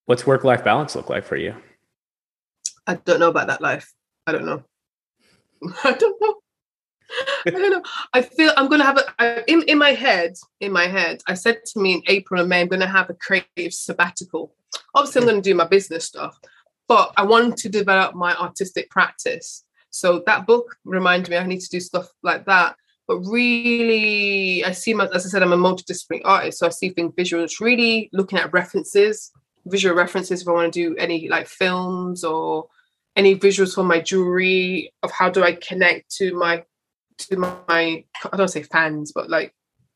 [0.05, 1.55] What's work life balance look like for you?
[2.87, 3.93] I don't know about that life.
[4.27, 4.63] I don't know.
[5.83, 6.35] I don't know.
[7.47, 7.81] I don't know.
[8.13, 10.35] I feel I'm gonna have a in in my head.
[10.59, 13.13] In my head, I said to me in April and May, I'm gonna have a
[13.13, 14.53] creative sabbatical.
[14.93, 16.37] Obviously, I'm gonna do my business stuff,
[16.87, 19.63] but I want to develop my artistic practice.
[19.89, 22.75] So that book reminded me I need to do stuff like that.
[23.07, 26.89] But really, I see my as I said, I'm a multidisciplinary artist, so I see
[26.89, 27.43] things visual.
[27.43, 29.31] It's really looking at references
[29.65, 32.67] visual references if I want to do any like films or
[33.15, 36.63] any visuals for my jewelry of how do I connect to my
[37.17, 39.53] to my I don't say fans but like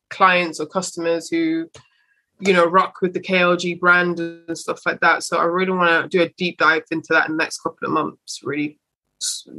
[0.10, 1.70] clients or customers who
[2.40, 5.24] you know rock with the KLG brand and stuff like that.
[5.24, 7.86] So I really want to do a deep dive into that in the next couple
[7.86, 8.80] of months really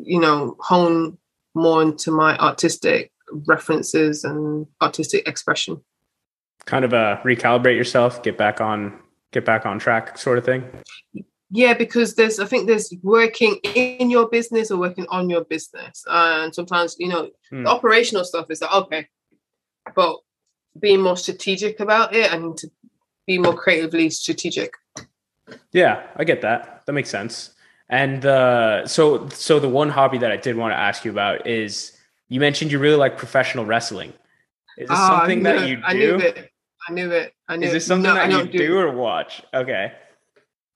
[0.02, 1.18] you know hone
[1.54, 3.12] more into my artistic
[3.46, 5.82] references and artistic expression.
[6.64, 8.98] Kind of uh recalibrate yourself get back on
[9.32, 10.64] get back on track sort of thing
[11.50, 16.04] yeah because there's i think there's working in your business or working on your business.
[16.06, 17.64] And sometimes you know Hmm.
[17.64, 19.08] the operational stuff is like okay
[19.94, 20.16] but
[20.78, 22.70] being more strategic about it and to
[23.26, 24.72] be more creatively strategic.
[25.72, 26.82] Yeah i get that.
[26.86, 27.50] That makes sense.
[27.88, 31.46] And uh so so the one hobby that i did want to ask you about
[31.46, 34.12] is you mentioned you really like professional wrestling.
[34.78, 35.68] Is this Ah, something that it.
[35.68, 36.51] you i knew it.
[36.88, 37.34] I knew it.
[37.48, 37.74] I knew is it.
[37.74, 39.42] this something No, I that you don't do or watch?
[39.53, 39.92] Okay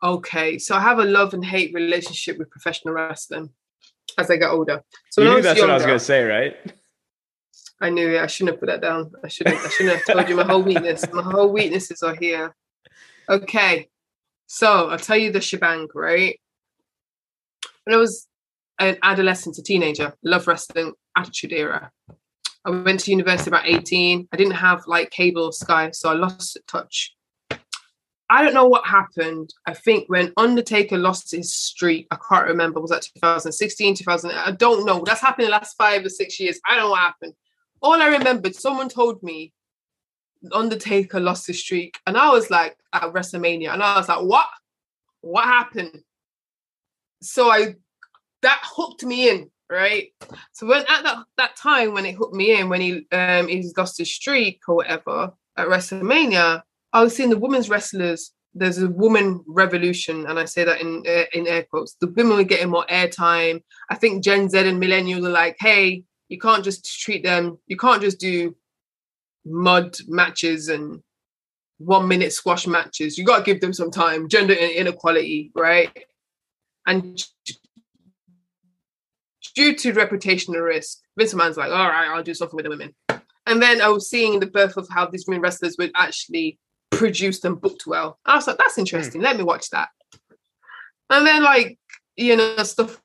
[0.05, 3.51] okay so i have a love and hate relationship with professional wrestling
[4.19, 6.57] as i get older so you knew that's what i was going to say right
[7.81, 8.21] I knew it.
[8.21, 9.13] I shouldn't have put that down.
[9.23, 9.57] I shouldn't.
[9.57, 11.05] I shouldn't have told you my whole weakness.
[11.13, 12.55] My whole weaknesses are here.
[13.29, 13.89] Okay,
[14.47, 15.89] so I'll tell you the shebang.
[15.95, 16.39] Right
[17.85, 18.27] when I was
[18.79, 21.91] an adolescent, a teenager, love wrestling, attitude era.
[22.65, 24.29] I went to university about eighteen.
[24.33, 27.14] I didn't have like cable or Sky, so I lost touch.
[28.31, 29.53] I don't know what happened.
[29.67, 34.31] I think when Undertaker lost his streak, I can't remember, was that 2016, 2000?
[34.31, 35.03] I don't know.
[35.05, 36.59] That's happened in the last five or six years.
[36.69, 37.35] I don't know what happened.
[37.83, 39.53] All I remembered, someone told me
[40.53, 41.99] Undertaker lost his streak.
[42.07, 43.73] And I was like at WrestleMania.
[43.73, 44.47] And I was like, what?
[45.21, 46.03] What happened?
[47.23, 47.77] So I
[48.43, 50.09] that hooked me in, right?
[50.53, 53.77] So when at that, that time when it hooked me in, when he um he's
[53.77, 56.63] lost his streak or whatever at WrestleMania,
[56.95, 58.33] I was seeing the women's wrestlers.
[58.55, 61.97] There's a woman revolution, and I say that in uh, in air quotes.
[62.01, 63.63] The women were getting more airtime.
[63.91, 67.59] I think Gen Z and millennials are like, hey, you can't just treat them.
[67.67, 68.57] You can't just do
[69.45, 71.03] mud matches and
[71.79, 73.19] one minute squash matches.
[73.19, 74.29] You got to give them some time.
[74.29, 75.91] Gender inequality, right?
[76.87, 77.21] And
[79.57, 82.95] due to reputational risk, Vince McMahon's like, all right, I'll do something with the women.
[83.47, 86.59] And then I was seeing the birth of how these women wrestlers would actually
[86.97, 88.19] produced and booked well.
[88.25, 89.21] I was like, that's interesting.
[89.21, 89.89] Let me watch that.
[91.11, 91.79] And then like,
[92.17, 93.01] you know, stuff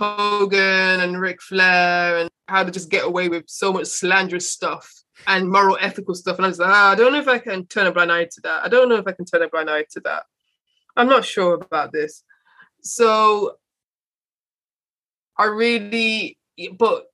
[0.00, 4.90] Hogan and Ric Flair and how to just get away with so much slanderous stuff
[5.26, 6.36] and moral ethical stuff.
[6.36, 8.24] And I was like, ah, I don't know if I can turn a blind eye
[8.24, 8.64] to that.
[8.64, 10.24] I don't know if I can turn a blind eye to that.
[10.96, 12.22] I'm not sure about this.
[12.82, 13.56] So
[15.38, 16.38] I really,
[16.78, 17.06] but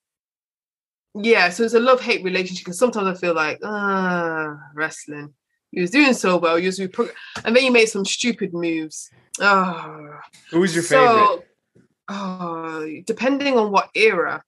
[1.14, 5.34] yeah, so it's a love hate relationship because sometimes I feel like, ah, wrestling.
[5.72, 7.08] You was doing so well, you was pro-
[7.44, 9.10] and then you made some stupid moves.
[9.40, 10.18] Oh,
[10.50, 11.48] Who's your so, favorite?
[12.08, 14.42] Oh, depending on what era.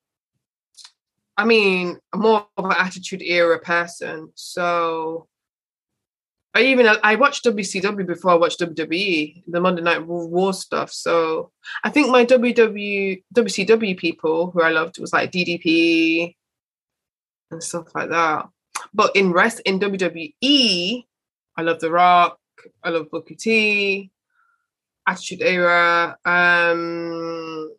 [1.37, 4.31] I mean, I'm more of an attitude era person.
[4.35, 5.29] So
[6.55, 10.93] I even I watched WCW before I watched WWE, the Monday Night War stuff.
[10.93, 11.51] So
[11.83, 16.35] I think my WW WCW people who I loved was like DDP
[17.53, 18.49] and stuff like that.
[18.95, 21.05] But in rest in WWE,
[21.57, 22.39] I love The Rock,
[22.83, 24.11] I love Booker T,
[25.07, 27.73] Attitude Era, um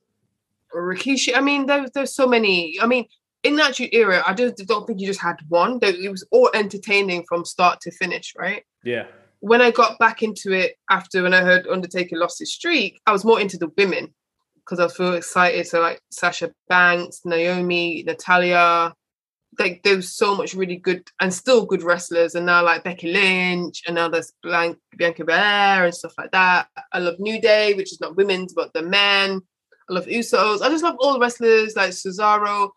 [0.75, 1.35] Rikishi.
[1.35, 2.77] I mean, there's there's so many.
[2.81, 3.05] I mean,
[3.43, 5.79] in that Era, I just don't think you just had one.
[5.79, 8.63] There- It was all entertaining from start to finish, right?
[8.83, 9.05] Yeah.
[9.39, 13.11] when I got back into it after when I heard Undertaker lost his streak, I
[13.11, 14.13] was more into the women
[14.55, 15.67] because I was so excited.
[15.67, 18.93] So like Sasha Banks, Naomi, Natalya,
[19.59, 22.35] like there was so much really good and still good wrestlers.
[22.35, 26.67] And now like Becky Lynch, and now there's Blanc- Bianca Belair and stuff like that.
[26.91, 29.41] I love New Day, which is not women's but the men.
[29.89, 30.61] I love Usos.
[30.61, 32.69] I just love all the wrestlers like Cesaro.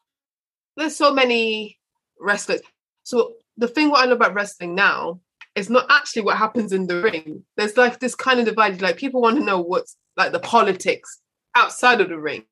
[0.76, 1.78] There's so many
[2.20, 2.60] wrestlers.
[3.04, 5.20] So the thing what I love about wrestling now
[5.54, 7.44] is not actually what happens in the ring.
[7.56, 11.20] There's like this kind of divided, like people want to know what's like the politics
[11.54, 12.44] outside of the ring,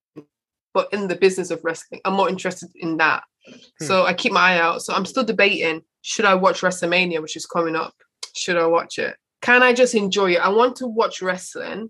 [0.73, 2.01] but in the business of wrestling.
[2.05, 3.25] I'm more interested in that.
[3.47, 3.85] Hmm.
[3.85, 4.83] So I keep my eye out.
[4.83, 7.95] So I'm still debating should I watch WrestleMania, which is coming up?
[8.37, 9.17] Should I watch it?
[9.41, 10.39] Can I just enjoy it?
[10.39, 11.89] I want to watch wrestling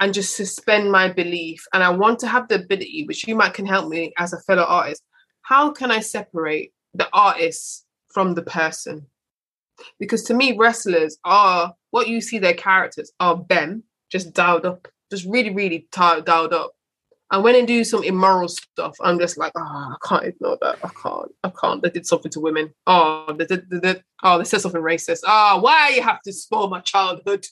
[0.00, 1.64] and just suspend my belief.
[1.72, 4.40] And I want to have the ability, which you might can help me as a
[4.40, 5.02] fellow artist.
[5.42, 9.06] How can I separate the artist from the person?
[9.98, 14.88] because to me wrestlers are what you see their characters are them just dialed up
[15.10, 16.72] just really really dialed up
[17.34, 19.60] and when they do some immoral stuff i'm just like oh
[19.94, 20.78] i can't ignore that.
[20.84, 21.82] I can't i can't.
[21.82, 22.72] They did something to women.
[22.86, 25.20] Oh they did they, did- oh they said something racist.
[25.26, 27.46] Oh why you have to spoil my childhood?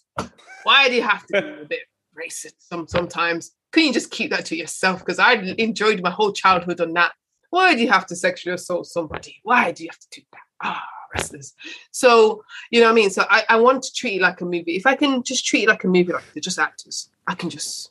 [0.64, 1.80] Why do you have to be a bit
[2.16, 3.53] racist some sometimes?
[3.72, 5.01] Can you just keep that to yourself?
[5.01, 7.12] Because i enjoyed my whole childhood on that.
[7.51, 9.41] Why do you have to sexually assault somebody?
[9.43, 10.41] Why do you have to do that?
[10.62, 11.55] Ah wrestlers
[11.91, 13.11] so you know what I mean?
[13.11, 14.76] So I, I want to treat it like a movie.
[14.76, 17.51] If I can just treat it like a movie, like they're just actors, I can
[17.51, 17.91] just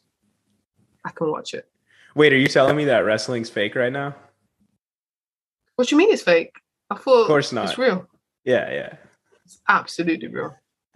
[1.05, 1.67] I can watch it.
[2.15, 4.15] Wait, are you telling me that wrestling's fake right now?
[5.75, 6.53] What do you mean it's fake?
[6.89, 7.69] I thought Of course not.
[7.69, 8.07] it's real.
[8.43, 8.93] Yeah, yeah.
[9.45, 10.55] It's absolutely real.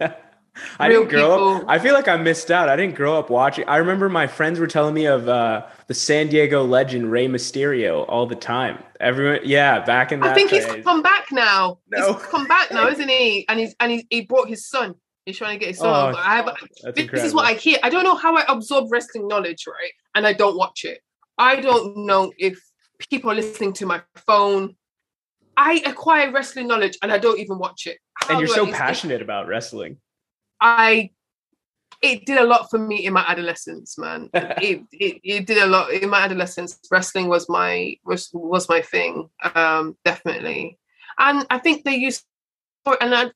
[0.78, 1.64] I Real didn't grow up.
[1.68, 2.68] I feel like I missed out.
[2.68, 3.68] I didn't grow up watching.
[3.68, 8.06] I remember my friends were telling me of uh, the San Diego legend Rey Mysterio
[8.08, 8.82] all the time.
[9.00, 10.30] Everyone, yeah, back in that.
[10.30, 11.78] I think he's come back now.
[11.90, 12.14] No.
[12.14, 13.46] He's come back now, isn't he?
[13.48, 14.94] And he's and he, he brought his son.
[15.26, 15.88] He's trying to get his son.
[15.88, 16.50] Oh, but I have,
[16.82, 17.78] That's this is what I hear.
[17.82, 19.92] I don't know how I absorb wrestling knowledge, right?
[20.14, 21.00] And I don't watch it.
[21.38, 22.58] I don't know if
[22.98, 24.76] people are listening to my phone.
[25.56, 27.98] I acquire wrestling knowledge and I don't even watch it.
[28.14, 29.98] How and you're so passionate about wrestling.
[30.60, 31.10] I
[32.02, 34.28] it did a lot for me in my adolescence, man.
[34.34, 36.78] it, it it did a lot in my adolescence.
[36.90, 40.78] Wrestling was my was was my thing, um, definitely.
[41.18, 42.24] And I think they used
[43.00, 43.30] and I,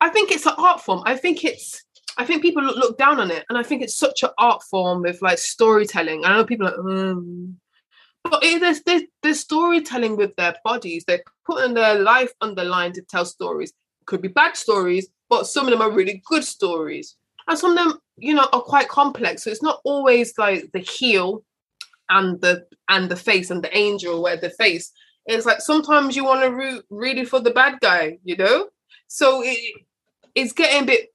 [0.00, 1.02] I think it's an art form.
[1.04, 1.82] I think it's
[2.18, 5.02] I think people look, down on it, and I think it's such an art form
[5.02, 6.24] with like storytelling.
[6.24, 7.58] I know people are like, um,
[8.24, 11.04] but it, there's, there's there's storytelling with their bodies.
[11.04, 13.72] They're putting their life on the line to tell stories.
[14.06, 17.16] Could be bad stories, but some of them are really good stories,
[17.48, 19.44] and some of them, you know, are quite complex.
[19.44, 21.44] So it's not always like the heel
[22.10, 24.92] and the and the face and the angel where the face.
[25.26, 28.68] It's like sometimes you want to root really for the bad guy, you know.
[29.08, 29.58] So it
[30.34, 31.11] it's getting a bit.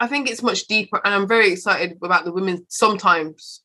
[0.00, 2.64] I think it's much deeper, and I'm very excited about the women.
[2.68, 3.62] Sometimes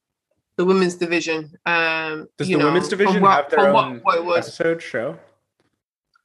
[0.57, 1.51] the women's division.
[1.65, 4.37] Um, Does you the know, women's division what- have their what- own what was.
[4.47, 5.17] episode show?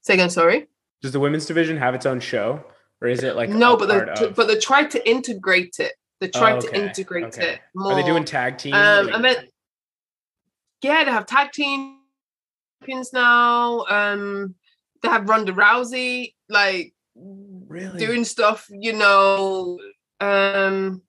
[0.02, 0.68] Say again, sorry.
[1.02, 2.64] Does the women's division have its own show,
[3.00, 5.92] or is it like no, but they of- but they tried to integrate it.
[6.20, 7.54] They tried Oh, to integrate okay.
[7.54, 7.92] it more.
[7.92, 8.74] Are they doing tag team?
[8.74, 9.48] Um, Like- and then
[10.82, 11.98] yeah, they have tag team
[12.80, 13.84] champions now.
[13.86, 14.54] Um,
[15.02, 17.98] they have Ronda Rousey like really?
[17.98, 19.78] doing stuff, you know.
[20.20, 21.02] Um,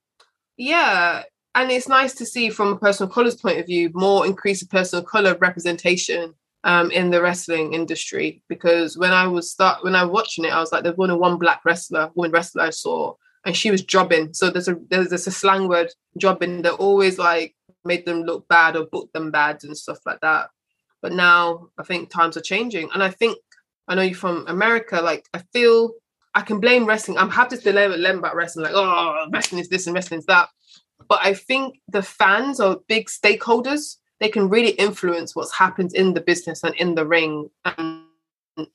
[0.57, 1.23] yeah,
[1.55, 4.61] and it's nice to see from a person of color's point of view more increase
[4.61, 6.33] of person of color representation
[6.63, 8.43] um, in the wrestling industry.
[8.47, 11.15] Because when I was start when I was watching it, I was like, there's only
[11.15, 14.33] one black wrestler, woman wrestler I saw, and she was jobbing.
[14.33, 18.47] So there's a there's, there's a slang word jobbing that always like made them look
[18.47, 20.49] bad or book them bad and stuff like that.
[21.01, 23.37] But now I think times are changing, and I think
[23.87, 25.01] I know you're from America.
[25.01, 25.91] Like I feel
[26.33, 27.17] I can blame wrestling.
[27.17, 30.49] I'm to learn, learn about wrestling, like oh, wrestling is this and wrestling is that.
[31.09, 33.97] But I think the fans are big stakeholders.
[34.19, 38.03] They can really influence what's happened in the business and in the ring, and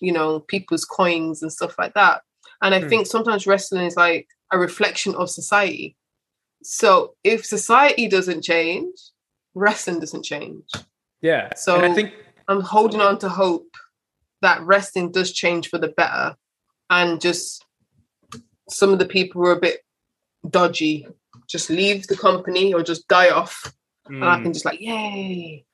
[0.00, 2.22] you know people's coins and stuff like that.
[2.62, 2.88] And I Hmm.
[2.88, 5.96] think sometimes wrestling is like a reflection of society.
[6.62, 8.94] So if society doesn't change,
[9.54, 10.64] wrestling doesn't change.
[11.22, 11.54] yeah.
[11.54, 12.12] so- and I think
[12.48, 13.70] I'm holding on to hope
[14.42, 16.36] that wrestling does change for the better
[16.90, 17.64] and just
[18.68, 19.80] some of the people were a bit
[20.50, 21.06] dodgy
[21.48, 23.72] just leave the company or just die off
[24.06, 25.64] and I mm, can just like yay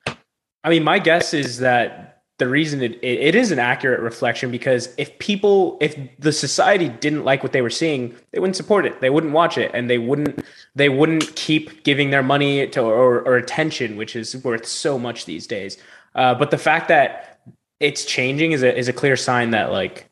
[0.63, 4.49] I mean, my guess is that the reason it, it, it is an accurate reflection
[4.49, 8.85] because if people, if the society didn't like what they were seeing, they wouldn't support
[8.85, 8.99] it.
[9.01, 10.43] They wouldn't watch it, and they wouldn't
[10.73, 15.25] they wouldn't keep giving their money to or, or attention, which is worth so much
[15.25, 15.77] these days.
[16.15, 17.39] Uh, but the fact that
[17.79, 20.09] it's changing is a is a clear sign that like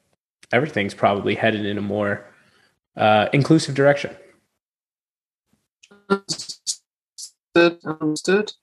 [0.52, 2.26] everything's probably headed in a more
[2.98, 4.16] uh, inclusive direction.
[6.10, 8.54] understood understood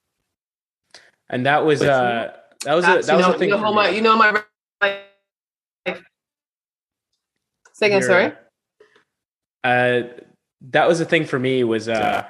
[1.31, 2.33] And that was uh,
[2.65, 3.49] that was a, that you was know, a thing.
[3.49, 3.75] you know for me.
[3.75, 4.43] my you know my
[7.73, 8.33] say again Your, sorry
[9.65, 10.03] Uh,
[10.71, 12.25] that was the thing for me was uh.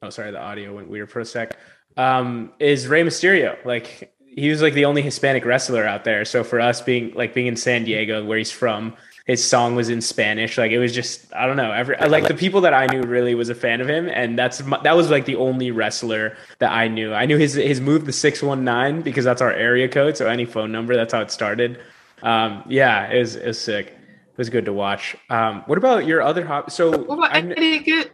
[0.00, 1.56] Oh, sorry, the audio went weird for a sec.
[1.96, 6.24] Um, is Rey Mysterio like he was like the only Hispanic wrestler out there?
[6.24, 9.88] So for us being like being in San Diego, where he's from, his song was
[9.88, 10.56] in Spanish.
[10.56, 11.72] Like it was just I don't know.
[11.72, 14.38] Every I like the people that I knew really was a fan of him, and
[14.38, 17.12] that's that was like the only wrestler that I knew.
[17.12, 20.16] I knew his his move the six one nine because that's our area code.
[20.16, 21.80] So any phone number, that's how it started.
[22.22, 23.88] Um, yeah, it was it was sick.
[23.88, 25.16] It was good to watch.
[25.30, 26.70] Um, what about your other hobby?
[26.70, 28.10] So what about Eddie Gu-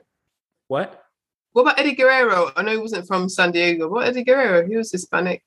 [0.69, 1.05] what?
[1.55, 4.77] what about Eddie Guerrero I know he wasn't from San Diego what Eddie Guerrero he
[4.77, 5.43] was Hispanic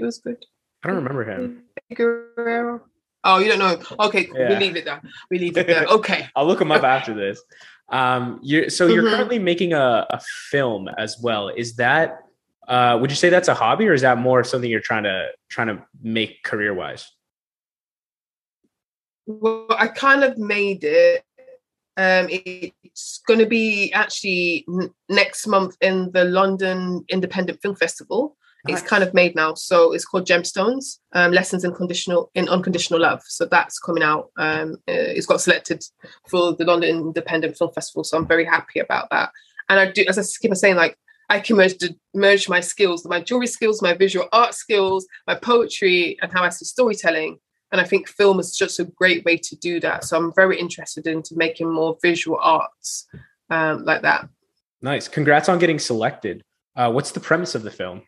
[0.00, 0.44] he was good
[0.82, 1.64] I don't remember him.
[1.90, 2.80] Eddie Guerrero
[3.24, 4.48] oh you don't know okay cool.
[4.48, 7.40] we leave it there we leave it there okay I'll look him up after this.
[7.90, 9.10] Um, you're so you're Mhm.
[9.16, 10.20] currently making a, a
[10.50, 11.48] film as well.
[11.48, 12.20] Is that
[12.68, 15.26] uh, would you say that's a hobby or is that more something you're trying to
[15.50, 17.10] trying to make career wise?
[19.26, 21.24] Well, I kind of made it.
[21.96, 28.36] Um, it's going to be actually n- next month in the London Independent Film Festival.
[28.68, 33.00] It's kind of made now, so it's called Gemstones: um, Lessons in Conditional in Unconditional
[33.00, 33.22] Love.
[33.26, 34.30] So that's coming out.
[34.36, 35.82] Um, uh, it's got selected
[36.28, 39.30] for the London Independent Film Festival, so I'm very happy about that.
[39.68, 40.96] And I do, as I keep saying, like
[41.30, 41.76] I can merge
[42.12, 46.50] merge my skills, my jewelry skills, my visual art skills, my poetry, and how I
[46.50, 47.38] see storytelling.
[47.72, 50.04] And I think film is just a great way to do that.
[50.04, 53.06] So I'm very interested into making more visual arts
[53.48, 54.28] um, like that.
[54.82, 55.06] Nice.
[55.06, 56.42] Congrats on getting selected.
[56.74, 58.02] Uh, what's the premise of the film?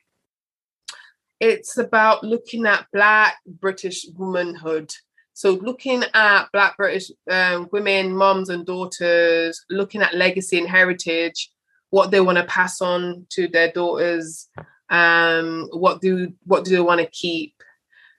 [1.43, 4.93] It's about looking at Black British womanhood.
[5.33, 11.51] So looking at Black British um, women, moms and daughters, looking at legacy and heritage,
[11.91, 14.49] what they want to pass on to their daughters,
[14.89, 17.57] um, what do what do they want to keep,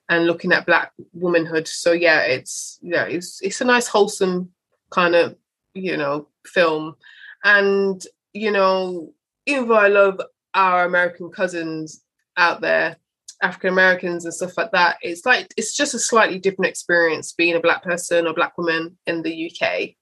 [0.10, 1.66] and looking at Black womanhood.
[1.66, 4.52] So yeah, it's yeah, it's it's a nice wholesome
[4.90, 5.38] kind of
[5.74, 6.98] you know film,
[7.46, 9.14] and you know
[9.46, 10.20] even though I love
[10.54, 12.04] our American cousins
[12.36, 12.98] out there,
[13.42, 17.56] African Americans and stuff like that, it's like it's just a slightly different experience being
[17.56, 19.96] a black person or black woman in the UK,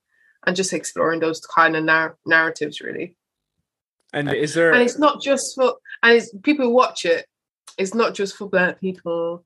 [0.46, 3.16] and just exploring those kind of nar- narratives really.
[4.12, 7.26] And is there And it's not just for and it's people watch it.
[7.78, 9.44] It's not just for black people.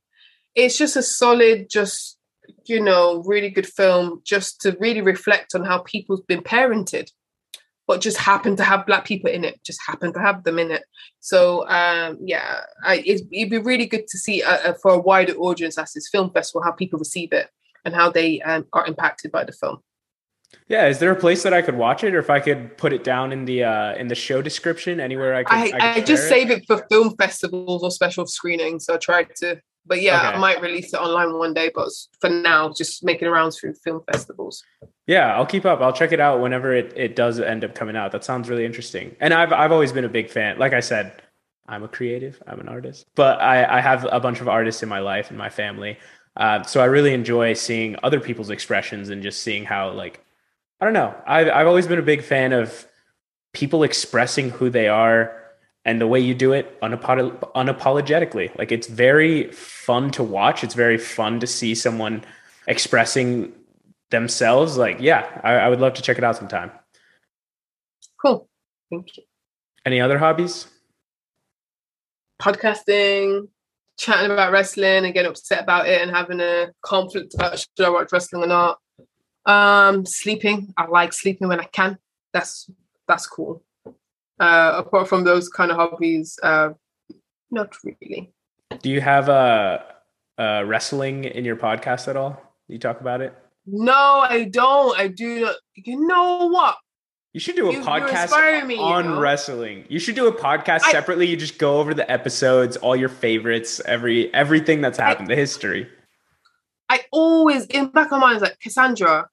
[0.54, 2.18] It's just a solid, just
[2.64, 7.10] you know, really good film, just to really reflect on how people's been parented,
[7.86, 9.60] but just happen to have black people in it.
[9.64, 10.84] Just happen to have them in it.
[11.20, 14.98] So um, yeah, I, it'd, it'd be really good to see uh, uh, for a
[14.98, 17.48] wider audience as this film festival how people receive it
[17.84, 19.78] and how they um, are impacted by the film.
[20.68, 22.92] Yeah, is there a place that I could watch it, or if I could put
[22.92, 25.54] it down in the uh, in the show description anywhere I could?
[25.54, 28.86] I, I, could I just share save it for film festivals or special screenings.
[28.86, 30.36] So I tried to, but yeah, Okay.
[30.36, 31.70] I might release it online one day.
[31.74, 31.88] But
[32.20, 34.62] for now, just making rounds through film festivals.
[35.06, 35.80] Yeah, I'll keep up.
[35.80, 38.12] I'll check it out whenever it, it does end up coming out.
[38.12, 39.14] That sounds really interesting.
[39.20, 40.58] And I've I've always been a big fan.
[40.58, 41.22] Like I said,
[41.68, 42.42] I'm a creative.
[42.46, 45.38] I'm an artist, but I I have a bunch of artists in my life and
[45.38, 45.98] my family.
[46.36, 50.22] Uh, so I really enjoy seeing other people's expressions and just seeing how like
[50.80, 51.14] I don't know.
[51.26, 52.86] I've I've always been a big fan of
[53.54, 55.40] people expressing who they are
[55.86, 58.56] and the way you do it unapo- unapologetically.
[58.58, 60.64] Like it's very fun to watch.
[60.64, 62.24] It's very fun to see someone
[62.66, 63.52] expressing
[64.10, 64.76] themselves.
[64.76, 66.72] Like, yeah, I, I would love to check it out sometime.
[68.20, 68.48] Cool.
[68.90, 69.22] Thank you.
[69.84, 70.66] Any other hobbies?
[72.42, 73.48] Podcasting,
[73.96, 77.90] chatting about wrestling and getting upset about it and having a conflict about should I
[77.90, 78.78] watch wrestling or not.
[79.46, 80.74] Um, sleeping.
[80.76, 81.98] I like sleeping when I can.
[82.32, 82.68] That's
[83.06, 83.62] that's cool.
[84.38, 86.70] Uh, apart from those kind of hobbies, uh,
[87.50, 88.32] not really.
[88.82, 89.84] Do you have a,
[90.38, 92.40] uh, wrestling in your podcast at all?
[92.68, 93.32] You talk about it.
[93.66, 93.92] No,
[94.28, 94.98] I don't.
[94.98, 95.56] I do not.
[95.74, 96.76] You know what?
[97.32, 99.20] You should do a You- you podcast me, you on know?
[99.20, 99.84] wrestling.
[99.88, 101.26] You should do a podcast I- separately.
[101.26, 105.88] You just go over the episodes, all your favorites, every everything that's happened, the history.
[106.88, 109.26] I always in back of my mind is like Kassandra,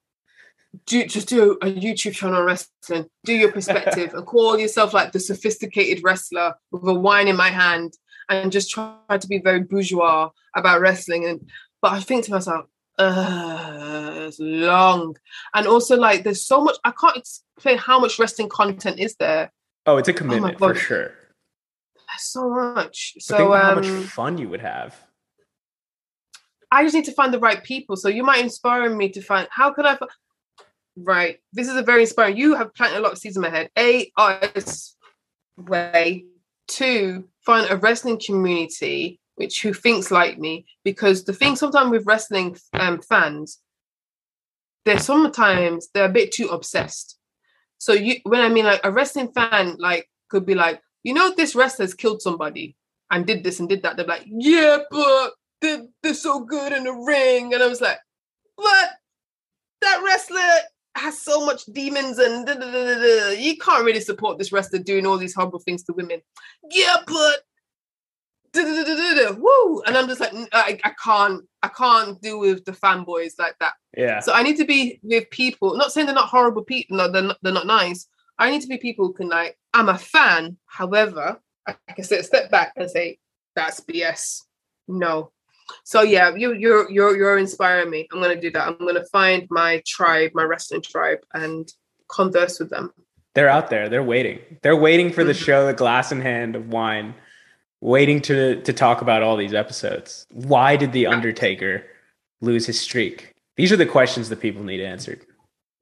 [0.86, 5.12] do just do a YouTube channel on wrestling, do your perspective, and call yourself like
[5.12, 7.94] the sophisticated wrestler with a wine in my hand,
[8.28, 11.26] and just try to be very bourgeois about wrestling.
[11.26, 11.48] And
[11.82, 12.66] but I think to myself,
[12.98, 15.16] uh, it's long,
[15.54, 19.52] and also like there's so much I can't explain how much wrestling content is there.
[19.86, 21.14] Oh, it's a commitment for sure.
[21.94, 23.14] There's so much.
[23.18, 24.94] So think about how um, much fun you would have.
[26.70, 27.94] I just need to find the right people.
[27.96, 29.96] So you might inspire me to find how could I
[30.96, 31.38] right.
[31.52, 32.36] This is a very inspiring.
[32.36, 33.70] You have planted a lot of seeds in my head.
[33.78, 34.96] A artist
[35.56, 36.24] way.
[36.66, 40.66] Two, find a wrestling community which who thinks like me.
[40.84, 43.58] Because the thing sometimes with wrestling um, fans,
[44.84, 47.18] they're sometimes they're a bit too obsessed.
[47.78, 51.34] So you when I mean like a wrestling fan like could be like, you know,
[51.34, 52.76] this wrestler's killed somebody
[53.10, 53.96] and did this and did that.
[53.96, 57.52] They're like, yeah, but they're, they're so good in the ring.
[57.52, 57.98] And I was like,
[58.56, 58.90] what?
[59.82, 60.40] That wrestler
[60.96, 65.06] has so much demons and da, da, da, you can't really support this wrestler doing
[65.06, 66.20] all these horrible things to women.
[66.70, 67.40] Yeah, but
[69.36, 69.82] woo.
[69.82, 73.74] And I'm just like, I, I can't, I can't deal with the fanboys like that.
[73.96, 74.20] Yeah.
[74.20, 77.22] So I need to be with people, not saying they're not horrible people, no, they're
[77.22, 78.06] not, they're not nice.
[78.38, 80.56] I need to be people who can like, I'm a fan.
[80.66, 83.18] However, I I can sit step back and say,
[83.54, 84.40] that's BS.
[84.88, 85.30] No.
[85.84, 88.06] So yeah, you you're you're you're inspiring me.
[88.12, 88.66] I'm gonna do that.
[88.66, 91.70] I'm gonna find my tribe, my wrestling tribe, and
[92.08, 92.92] converse with them.
[93.34, 93.88] They're out there.
[93.88, 94.40] They're waiting.
[94.62, 95.44] They're waiting for the Mhm.
[95.44, 97.14] show, the glass in hand of wine,
[97.80, 100.26] waiting to to talk about all these episodes.
[100.30, 101.84] Why did the Undertaker
[102.40, 103.32] lose his streak?
[103.56, 105.24] These are the questions that people need answered.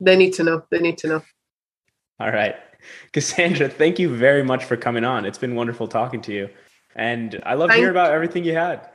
[0.01, 0.65] They need to know.
[0.71, 1.23] They need to know.
[2.21, 2.57] All right.
[3.13, 5.25] Kassandra, thank you very much for coming on.
[5.25, 6.51] It's been wonderful talking to you.
[6.95, 8.89] And I love to hear about everything you had.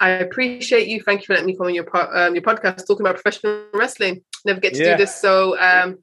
[0.00, 1.02] I appreciate you.
[1.02, 3.64] Thank you for letting me come on your po- um, your podcast talking about professional
[3.74, 4.22] wrestling.
[4.44, 4.92] Never get to Yeah.
[4.96, 5.98] do this, so um,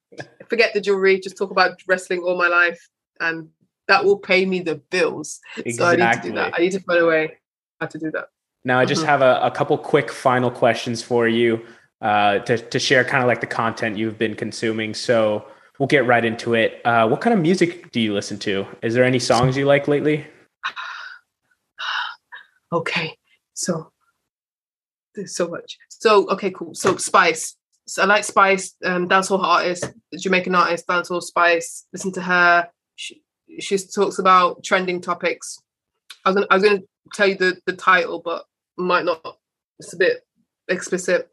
[0.49, 1.19] forget the jewelry.
[1.19, 2.79] Just talk about wrestling all my life,
[3.19, 3.49] and
[3.87, 5.39] that will pay me the bills.
[5.71, 6.53] So I need to do that.
[6.57, 7.37] I need to find a way
[7.79, 8.25] how to do that.
[8.63, 9.07] Now, I just Mhm.
[9.07, 11.63] have a, a couple quick final questions for you
[12.01, 14.93] uh, to, to share kind of like the content you've been consuming.
[14.95, 15.45] So
[15.79, 16.81] we'll get right into it.
[16.83, 18.65] Uh, what kind of music do you listen to?
[18.81, 20.25] Is there any songs you like lately?
[22.73, 23.15] Okay,
[23.55, 23.91] so
[25.15, 25.77] there's so much.
[25.89, 26.75] So okay, cool.
[26.75, 27.55] So Spice.
[27.87, 31.85] So I like Spice, um, dancehall artist, Jamaican artist, dancehall Spice.
[31.93, 32.69] Listen to her.
[32.95, 33.21] She,
[33.59, 35.59] she talks about trending topics.
[36.23, 36.81] I was gonna, I was gonna
[37.13, 38.45] tell you the the title, but
[38.77, 39.37] might not.
[39.79, 40.25] It's a bit
[40.67, 41.29] explicit.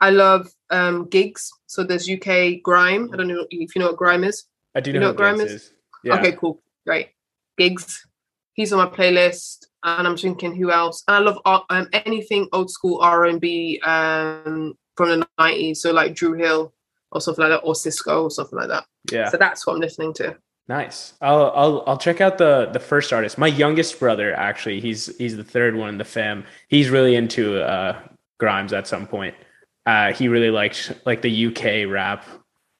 [0.00, 1.50] I love um, Giggs.
[1.66, 3.10] So there's UK grime.
[3.12, 4.44] I don't know if you know what grime is.
[4.74, 5.50] I do You know, know what grime is?
[5.52, 5.72] is.
[6.04, 6.18] Yeah.
[6.18, 7.08] Okay, cool, great.
[7.56, 8.06] Giggs.
[8.52, 11.04] He's on my playlist, and I'm thinking who else.
[11.08, 15.78] And I love uh, um, anything old school R and B um, from the '90s.
[15.78, 16.72] So like Dru Hill
[17.12, 18.84] or something like that, or Sisqó or something like that.
[19.10, 19.28] Yeah.
[19.28, 20.36] So that's what I'm listening to.
[20.68, 21.14] Nice.
[21.22, 23.38] I'll I'll I'll check out the the first artist.
[23.38, 26.44] My youngest brother actually, he's he's the third one in the fam.
[26.68, 27.98] He's really into uh
[28.38, 29.34] Grimes at some point.
[29.86, 32.24] Uh he really liked like the UK rap.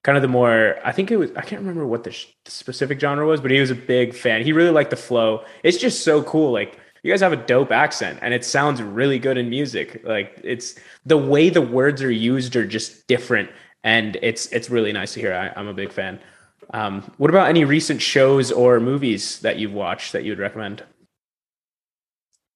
[0.05, 2.51] Kind of the more I think it was I can't remember what the, sh- the
[2.51, 4.43] specific genre was, but he was a big fan.
[4.43, 5.45] He really liked the flow.
[5.63, 9.19] It's just so cool like you guys have a dope accent and it sounds really
[9.19, 10.03] good in music.
[10.05, 10.75] Like it's
[11.07, 13.51] the way the words are used are just different
[13.85, 15.35] and it's it's really nice to hear.
[15.35, 16.21] I, I'm a big fan.
[16.75, 20.83] Um, what about any recent shows or movies that you've watched that you would recommend?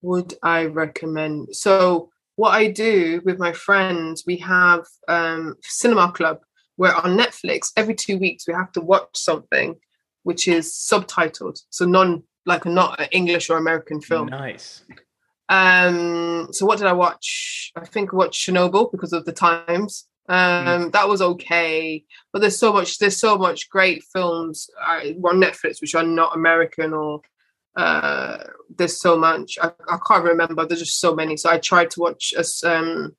[0.03, 1.55] Would I recommend?
[1.55, 6.41] So what I do with my friends, we have um, cinema club
[6.77, 9.77] where on Netflix every two weeks we have to watch something
[10.25, 14.29] which is subtitled, so non like not an English or American film.
[14.29, 14.85] Nice.
[15.49, 17.73] Um, so what did I watch?
[17.77, 20.07] I think I watched Chernobyl because of the times.
[20.29, 22.99] Um, that was okay, but there's so much.
[22.99, 27.21] There's so much great films uh, on Netflix which are not American or
[27.77, 28.39] uh,
[28.77, 29.59] there's so much.
[29.61, 30.65] I, I can't remember.
[30.65, 31.37] There's just so many.
[31.37, 33.17] So I tried to watch as um,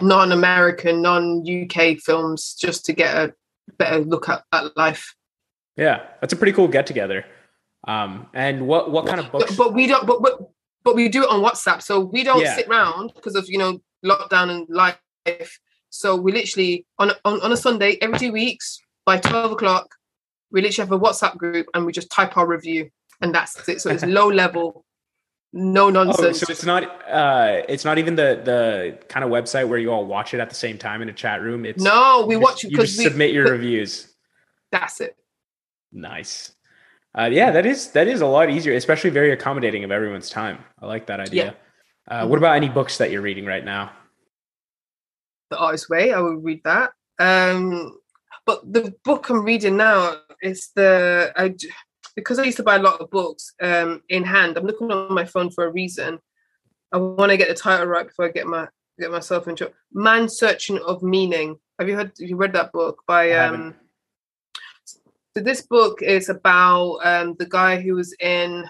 [0.00, 3.34] non-American, non-UK films just to get a
[3.78, 5.14] better look at, at life.
[5.76, 7.24] Yeah, that's a pretty cool get together.
[7.86, 9.56] Um, and what what kind of books?
[9.56, 10.06] But, but we don't.
[10.06, 10.38] But, but
[10.84, 11.82] but we do it on WhatsApp.
[11.82, 12.56] So we don't Yeah.
[12.56, 14.98] sit round because of you know lockdown and life.
[15.90, 19.94] So we literally on on on a Sunday every two weeks by twelve o'clock,
[20.50, 23.80] we literally have a WhatsApp group and we just type our review and that's it.
[23.80, 24.84] So it's low level,
[25.52, 26.40] no Oh, nonsense.
[26.40, 30.04] so it's not uh, it's not even the the kind of website where you all
[30.06, 31.64] watch it at the same time in a chat room.
[31.64, 34.08] It's no, we watch just, you because we submit your reviews.
[34.72, 35.16] That's it.
[35.92, 36.53] Nice.
[37.16, 40.58] Uh, yeah, that is that is a lot easier, especially very accommodating of everyone's time.
[40.80, 41.56] I like that idea.
[42.08, 43.92] Uh, what about any books that you're reading right now?
[45.50, 46.12] The Artist Way.
[46.12, 46.90] I will read that.
[47.18, 47.98] Um,
[48.46, 51.70] but the book I'm reading now is the I, j-
[52.16, 54.56] because I used to buy a lot of books um, in hand.
[54.56, 56.18] I'm looking on my phone for a reason.
[56.92, 59.74] I want to get the title right before I get my get myself into it.
[59.92, 61.56] Man Searching of Meaning.
[61.78, 62.12] Have you heard?
[62.20, 63.24] Have you read that book by?
[63.24, 63.60] I haven't.
[63.60, 63.74] Um,
[65.36, 68.68] so this book is about um, the guy who was in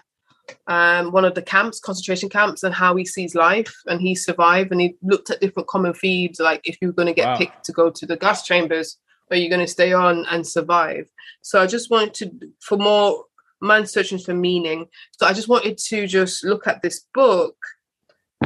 [0.66, 4.72] um, one of the camps, concentration camps, and how he sees life, and he survived,
[4.72, 7.36] and he looked at different common themes, like if you're going to get Wow.
[7.36, 8.98] picked to go to the gas chambers,
[9.30, 11.08] are you're going to stay on and survive.
[11.42, 13.24] So I just wanted to, for more
[13.60, 14.86] man searching for meaning.
[15.18, 17.56] So I just wanted to just look at this book,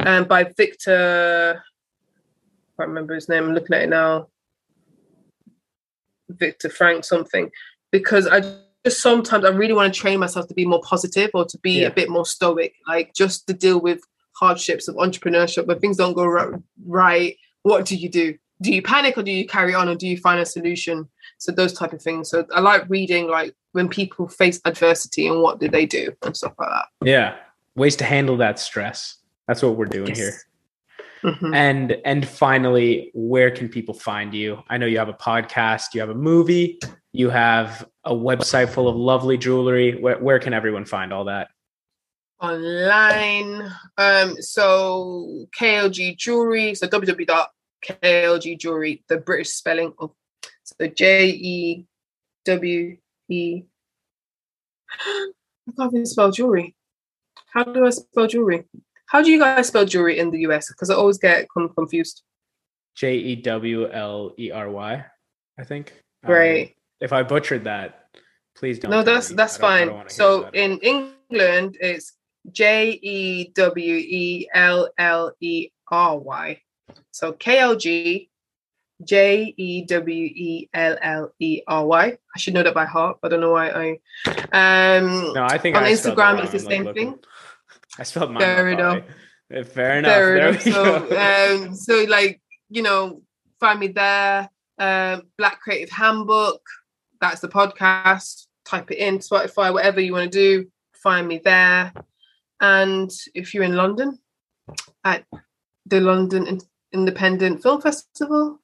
[0.05, 1.61] um, by Victor.
[1.61, 3.45] I can't remember his name.
[3.45, 4.27] I'm looking at it now.
[6.29, 7.49] Victor Frank something,
[7.91, 8.41] because I
[8.85, 11.81] just sometimes I really want to train myself to be more positive or to be
[11.81, 11.87] Yeah.
[11.87, 13.99] a bit more stoic, like just to deal with
[14.33, 15.65] hardships of entrepreneurship.
[15.67, 16.25] When things don't go
[16.85, 18.37] right, what do you do?
[18.61, 21.07] Do you panic or do you carry on or do you find a solution?
[21.37, 22.29] So those type of things.
[22.29, 26.35] So I like reading like when people face adversity and what do they do and
[26.35, 26.87] stuff like that.
[27.05, 27.35] Yeah,
[27.75, 29.17] ways to handle that stress.
[29.47, 30.17] That's what we're doing Yes.
[30.17, 30.33] here.
[31.23, 31.55] Mhm.
[31.55, 34.63] And and finally, where can people find you?
[34.69, 36.79] I know you have a podcast, you have a movie,
[37.11, 39.99] you have a website full of lovely jewelry.
[39.99, 41.49] Where, where can everyone find all that?
[42.41, 43.71] online.
[43.97, 50.11] Um, so KLG Jewelry, so www.klg Jewelry, the British spelling of
[50.63, 51.85] so J E
[52.45, 52.97] W
[53.29, 53.63] E.
[54.99, 56.75] I can't even spell jewelry.
[57.53, 58.65] How do I spell jewelry?
[59.07, 60.69] How do you guys spell jewelry in the US?
[60.69, 62.23] Because I always get confused.
[62.95, 65.05] J E W L E R Y,
[65.59, 65.93] I think.
[66.23, 66.75] Um, Right.
[66.99, 68.07] If I butchered that,
[68.55, 68.91] please don't.
[68.91, 69.35] no, that's me.
[69.35, 70.09] that's I don't- I don't fine.
[70.09, 72.13] So in England, it's
[72.51, 76.61] J E W E L L E R Y.
[77.11, 78.29] So K L G
[79.03, 82.05] J E W E L L E R Y.
[82.35, 83.17] I should know that by heart.
[83.23, 84.97] I don't know why I.
[84.97, 87.19] Um, no, I think on I Instagram, it's the like, same thing.
[87.99, 88.99] I spelled mine Fair enough.
[89.49, 89.61] probably.
[89.61, 90.11] Uh, Fair enough.
[90.11, 90.65] Fair There enough.
[90.65, 91.57] we So, go.
[91.67, 93.21] um, so like you know,
[93.59, 94.49] find me there.
[94.77, 96.61] Um, Black Creative Handbook.
[97.21, 98.47] That's the podcast.
[98.65, 100.69] Type it in Spotify, whatever you want to do.
[101.03, 101.93] Find me there.
[102.61, 104.19] And if you're in London,
[105.03, 105.23] at
[105.85, 106.59] the London
[106.93, 108.59] Independent Film Festival,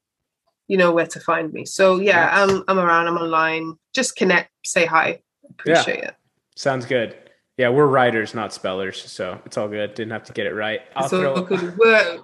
[0.67, 1.65] you know where to find me.
[1.65, 2.49] So yeah, Nice.
[2.49, 3.07] I'm I'm around.
[3.07, 3.77] I'm online.
[3.93, 4.51] Just connect.
[4.65, 5.21] Say hi.
[5.49, 6.15] Appreciate it.
[6.55, 7.15] Sounds good.
[7.57, 9.93] Yeah, we're writers, not spellers, so it's all good.
[9.93, 10.81] Didn't have to get it right.
[10.95, 11.41] I'll It's all throw.
[11.43, 11.77] good.
[11.77, 12.19] We're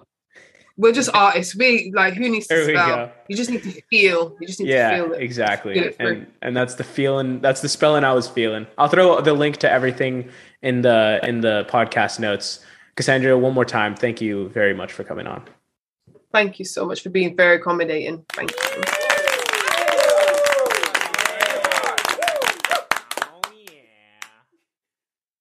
[0.77, 1.55] we're just artists.
[1.55, 3.11] We like who needs to spell?
[3.27, 4.35] You just need to feel.
[4.39, 5.21] You just need to feel it.
[5.21, 5.73] exactly.
[5.75, 5.95] Feel it.
[5.99, 7.39] And and that's the feeling.
[7.39, 8.67] That's the spelling I was feeling.
[8.77, 10.29] I'll throw the link to everything
[10.61, 12.65] in the in the podcast notes.
[12.95, 15.43] Kassandra, one more time, thank you very much for coming on.
[16.33, 18.25] Thank you so much for being very accommodating.
[18.29, 19.00] Thank you.